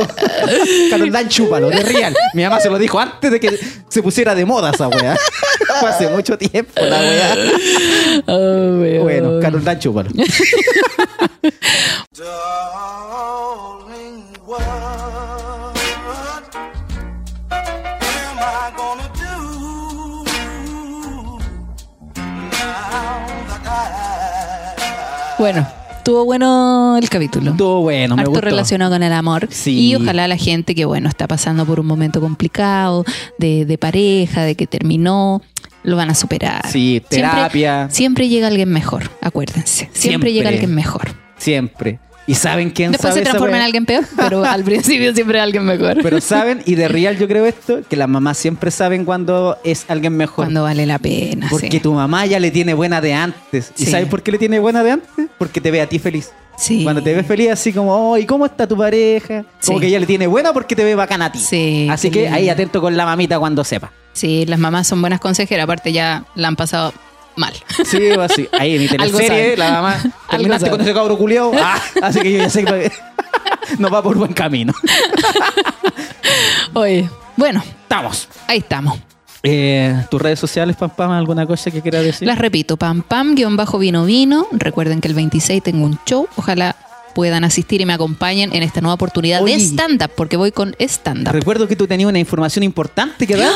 [0.89, 2.15] Carol Dan, chúpalo, de real.
[2.33, 5.15] Mi mamá se lo dijo antes de que se pusiera de moda esa wea.
[5.79, 7.35] Fue hace mucho tiempo la wea.
[8.27, 9.03] Oh.
[9.03, 10.09] Bueno, Carol Dan, chúpalo.
[25.45, 27.51] Bueno, estuvo bueno el capítulo.
[27.51, 28.45] Estuvo bueno, me Harto gustó.
[28.45, 29.47] relacionado con el amor.
[29.51, 29.89] Sí.
[29.89, 33.05] Y ojalá la gente que, bueno, está pasando por un momento complicado,
[33.37, 35.43] de, de pareja, de que terminó,
[35.83, 36.65] lo van a superar.
[36.67, 37.89] Sí, terapia.
[37.91, 39.81] Siempre, siempre llega alguien mejor, acuérdense.
[39.93, 40.33] Siempre, Siempre.
[40.33, 41.13] llega alguien mejor.
[41.37, 41.99] Siempre.
[42.27, 45.63] ¿Y saben quién Después sabe se transforma en alguien peor, pero al principio siempre alguien
[45.63, 45.97] mejor.
[46.01, 49.85] Pero saben, y de real yo creo esto, que las mamás siempre saben cuando es
[49.87, 50.45] alguien mejor.
[50.45, 51.47] Cuando vale la pena.
[51.49, 51.79] Porque sí.
[51.79, 53.71] tu mamá ya le tiene buena de antes.
[53.77, 55.27] ¿Y sabes por qué le tiene buena de antes?
[55.37, 56.31] Porque te ve a ti feliz.
[56.57, 56.83] Sí.
[56.83, 59.45] Cuando te ve feliz, así como, oh, ¿y cómo está tu pareja?
[59.65, 61.39] Como que ella le tiene buena porque te ve bacana a ti.
[61.39, 63.91] Sí, Así que ahí atento con la mamita cuando sepa.
[64.13, 66.93] Sí, las mamás son buenas consejeras, aparte ya la han pasado
[67.35, 67.53] mal.
[67.85, 68.47] Sí, así.
[68.51, 70.03] Ahí en mi teleserie, la mamá.
[70.29, 71.51] Terminaste con ese cabro culiao.
[71.61, 72.91] Ah, así que yo ya sé que
[73.79, 74.73] no va por buen camino.
[76.73, 78.27] Oye, bueno, Estamos.
[78.47, 78.97] ahí estamos.
[79.43, 82.27] Eh, ¿Tus redes sociales, Pam Pam, alguna cosa que quieras decir?
[82.27, 84.47] Las repito, pam pam, guion bajo vino vino.
[84.51, 86.27] Recuerden que el 26 tengo un show.
[86.35, 86.75] Ojalá
[87.13, 89.53] puedan asistir y me acompañen en esta nueva oportunidad Oye.
[89.55, 91.31] de stand-up, porque voy con stand-up.
[91.31, 93.51] Recuerdo que tú tenías una información importante que dar.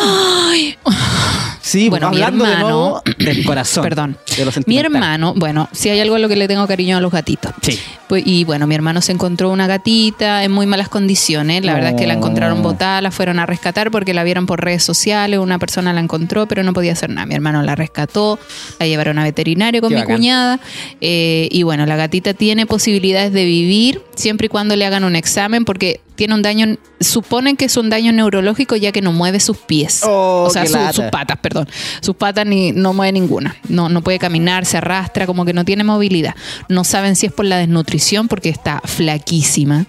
[1.61, 3.83] Sí, Bueno, mi hablando de hermano- nuevo del corazón.
[3.83, 4.17] Perdón.
[4.37, 7.01] De lo Mi hermano, bueno, si hay algo a lo que le tengo cariño a
[7.01, 7.51] los gatitos.
[7.61, 7.77] Sí.
[8.07, 11.63] Pues, y bueno, mi hermano se encontró una gatita en muy malas condiciones.
[11.63, 12.63] La verdad es que la encontraron Oh.
[12.63, 15.39] botada, la fueron a rescatar porque la vieron por redes sociales.
[15.39, 17.25] Una persona la encontró, pero no podía hacer nada.
[17.27, 18.39] Mi hermano la rescató,
[18.79, 20.15] la llevaron a veterinario con Qué mi bacán.
[20.17, 20.59] cuñada.
[21.01, 25.15] eh, y bueno, la gatita tiene posibilidades de vivir siempre y cuando le hagan un
[25.15, 29.39] examen porque tiene un daño, suponen que es un daño neurológico ya que no mueve
[29.39, 30.01] sus pies.
[30.05, 31.65] Oh, o sea, su- sus patas, perdón.
[32.01, 33.55] Sus patas ni, no mueve ninguna.
[33.69, 36.35] No, no puede caminar, se arrastra, como que no tiene movilidad.
[36.67, 39.85] No saben si es por la desnutrición porque está flaquísima.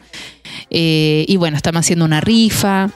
[0.71, 2.91] Eh, y bueno, estamos haciendo una rifa.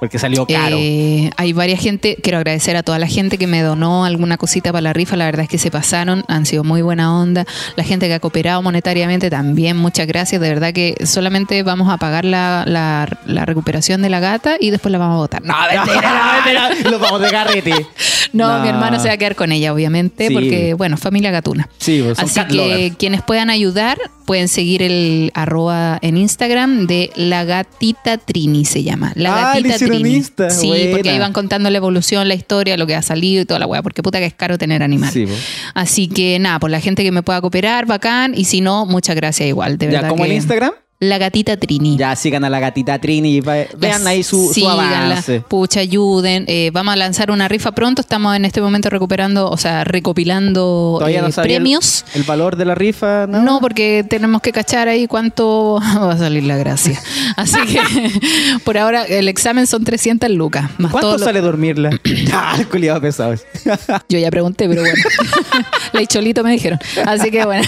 [0.00, 0.76] Porque salió caro.
[0.78, 4.72] Eh, hay varias gente, quiero agradecer a toda la gente que me donó alguna cosita
[4.72, 7.44] para la rifa, la verdad es que se pasaron, han sido muy buena onda.
[7.76, 11.98] La gente que ha cooperado monetariamente también, muchas gracias, de verdad que solamente vamos a
[11.98, 15.42] pagar la, la- la recuperación de la gata y después la vamos a votar.
[15.44, 16.32] No, mentira, no,
[16.72, 16.90] mentira.
[16.90, 17.86] Lo vamos de carrete.
[18.32, 18.62] No, No.
[18.62, 20.32] mi hermano se va a quedar con ella, obviamente, Sí.
[20.34, 21.68] porque, bueno, familia gatuna.
[21.78, 23.98] Sí, pues, Así que quienes puedan ayudar
[24.30, 29.10] pueden seguir el arroba en Instagram de la gatita Trini se llama.
[29.16, 30.22] La Ah, gatita Trini.
[30.22, 30.90] Sí, buena.
[30.92, 33.66] porque ahí van contando la evolución, la historia, lo que ha salido y toda la
[33.66, 35.10] weá, porque puta que es caro tener animal.
[35.10, 35.32] Sí, po.
[35.74, 39.16] Así que nada, por la gente que me pueda cooperar, bacán, y si no, muchas
[39.16, 40.08] gracias igual, de Ya, verdad.
[40.10, 40.74] como el Instagram.
[41.02, 41.96] La gatita Trini.
[41.96, 45.40] Ya sigan a la gatita Trini y vean ahí su, su avance.
[45.40, 46.44] Pucha, ayuden.
[46.46, 48.02] Eh, vamos a lanzar una rifa pronto.
[48.02, 52.04] Estamos en este momento recuperando, o sea, recopilando Todavía eh, no el- premios.
[52.14, 53.42] El, valor de la rifa, ¿no?
[53.42, 57.00] No, porque tenemos que cachar ahí cuánto va a salir la gracia.
[57.36, 57.80] Así que
[58.62, 60.68] por ahora el examen son 300 lucas.
[60.76, 61.98] Más ¿Cuánto todo lo- sale dormirla?
[62.34, 63.36] ah, el culiado pesado.
[64.10, 65.02] Yo ya pregunté, pero bueno.
[65.94, 66.78] la Icholito me dijeron.
[67.06, 67.64] Así que bueno,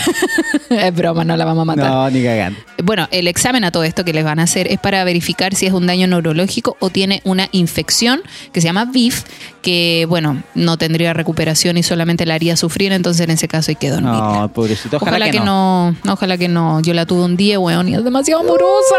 [0.68, 1.90] es broma, no la vamos a matar.
[1.90, 2.58] no, ni cagando.
[2.84, 5.66] Bueno, el examen a todo esto que les van a hacer es para verificar si
[5.66, 9.24] es un daño neurológico o tiene una infección que se llama VIF,
[9.62, 13.76] que bueno, no tendría recuperación y solamente la haría sufrir, entonces en ese caso hay
[13.76, 13.90] que.
[13.90, 14.96] No, pobrecito.
[14.96, 15.92] Ojalá, Ojalá, que, que, no.
[15.92, 15.96] no.
[16.04, 16.80] no, ojalá que no.
[16.80, 18.94] Yo la tuve un día, weón, y es demasiado amorosa.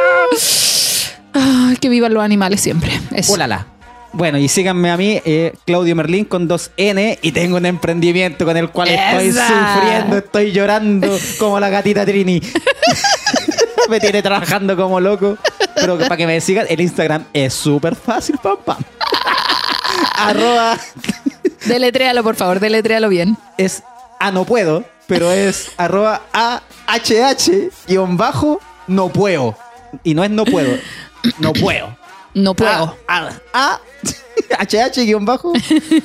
[1.33, 2.91] Ay, que vivan los animales siempre.
[3.15, 3.33] Eso.
[3.33, 3.67] Ulala.
[4.13, 8.45] Bueno, y síganme a mí, eh, Claudio Merlín con dos N y tengo un emprendimiento
[8.45, 12.39] con el cual estoy sufriendo, estoy llorando como la gatita Trini.
[13.89, 15.37] me tiene trabajando como loco.
[15.75, 18.77] Pero para que me sigan, el Instagram es súper fácil, pam, pam.
[20.15, 20.77] Arroba
[21.65, 23.37] Deletréalo, por favor, deletréalo bien.
[23.57, 23.83] es
[24.19, 29.55] a no puedo, pero es arroba a hh guion bajo no puedo.
[30.03, 30.77] Y no es no puedo,
[31.39, 31.95] no puedo.
[32.33, 32.97] No puedo.
[33.07, 33.81] A, a,
[34.59, 35.53] HH guion bajo.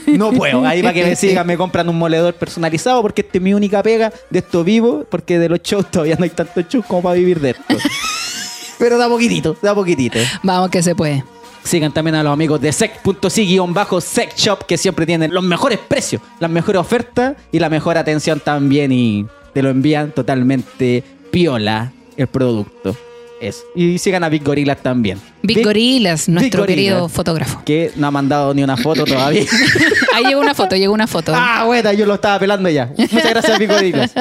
[0.07, 0.67] No puedo.
[0.67, 3.83] Ahí para que me sigan, me compran un moledor personalizado porque esta es mi única
[3.83, 7.15] pega de esto vivo, porque de los shows todavía no hay tantos shows como para
[7.15, 7.77] vivir de esto.
[8.79, 10.19] Pero da poquitito, da poquitito.
[10.43, 11.25] Vamos que se puede.
[11.65, 16.51] Sigan también a los amigos de sec.si-sec shop que siempre tienen los mejores precios, las
[16.51, 22.97] mejores ofertas y la mejor atención también y te lo envían totalmente piola el producto.
[23.41, 23.63] Eso.
[23.75, 25.21] Y sigan a Big Gorillas también.
[25.43, 26.77] Big, Gorillas, nuestro Gorillas.
[26.77, 27.63] querido fotógrafo.
[27.65, 29.45] Que no ha mandado ni una foto todavía.
[30.15, 31.33] Ahí llegó una foto, llegó una foto.
[31.35, 32.93] ah, buena, yo lo estaba pelando ya.
[32.97, 34.13] Muchas gracias, Big Gorillas.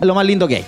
[0.00, 0.66] Lo más lindo que hay.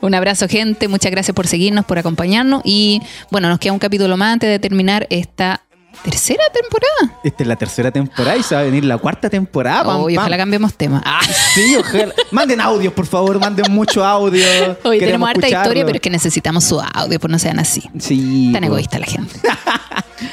[0.00, 0.88] Un abrazo, gente.
[0.88, 2.62] Muchas gracias por seguirnos, por acompañarnos.
[2.64, 3.00] Y
[3.30, 5.62] bueno, nos queda un capítulo más antes de terminar esta
[6.02, 7.20] tercera temporada.
[7.22, 9.84] Esta es la tercera temporada y se va a venir la cuarta temporada.
[9.84, 11.02] pam, ojalá cambiemos tema.
[11.04, 11.20] Ah,
[11.54, 12.12] sí, ojalá.
[12.30, 14.44] Manden audios, por favor, manden mucho audio.
[14.84, 15.62] Hoy tenemos harta escucharlo.
[15.64, 17.82] historia, pero es que necesitamos su audio, pues no sean así.
[17.98, 18.50] Sí.
[18.52, 19.40] Tan egoísta la gente.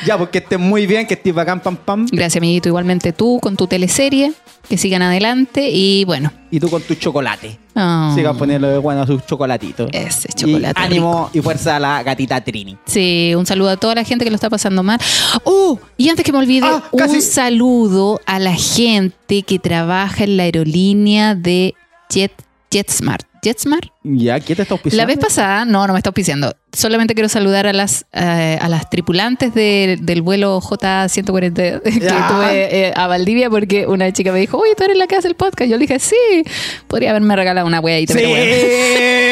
[0.06, 2.06] Ya, porque estén muy bien, que estés bacán, pam, pam.
[2.12, 2.70] Gracias, amiguito.
[2.70, 4.34] Igualmente tú con tu teleserie.
[4.70, 5.70] Que sigan adelante.
[5.72, 6.32] Y bueno.
[6.52, 7.58] Y tú con tu chocolate.
[7.76, 9.90] ah, Sigan poniéndole bueno a sus chocolatitos.
[9.92, 12.78] Ese chocolate Y ánimo y fuerza a la gatita Trini.
[12.86, 15.00] Sí, un saludo a toda la gente que lo está pasando mal.
[15.44, 15.80] ¡Oh!
[15.98, 20.44] Y antes que me olvide, Ah, un saludo a la gente que trabaja en la
[20.44, 21.74] aerolínea de
[22.10, 22.32] Jet,
[22.72, 23.26] JetSmart.
[23.42, 23.90] ¿JetSmart?
[24.04, 25.02] Ya, ¿quién te está auspiciando?
[25.04, 26.56] La vez pasada, no, no me está auspiciando.
[26.72, 32.28] Solamente quiero saludar a las eh, a las tripulantes de- del vuelo J140 que Ya.
[32.28, 35.28] tuve eh, a Valdivia porque una chica me dijo, oye, tú eres la que hace
[35.28, 35.70] el podcast.
[35.70, 36.16] Yo le dije, sí,
[36.88, 38.20] podría haberme regalado una weadita, Sí.
[38.20, 38.30] pero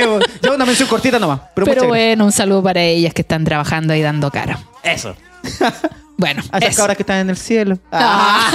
[0.10, 0.26] bueno.
[0.42, 1.42] Ya una mención cortita nomás.
[1.56, 4.60] Pero, Pero bueno, un saludo para ellas que están trabajando y dando cara.
[4.84, 5.16] Eso.
[6.18, 6.42] Bueno.
[6.52, 7.78] Hasta ahora que están en el cielo.
[7.92, 8.52] Ah.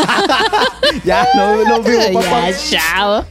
[1.05, 2.51] ya, no, no vivo, papá.
[2.51, 3.27] Ya, chao.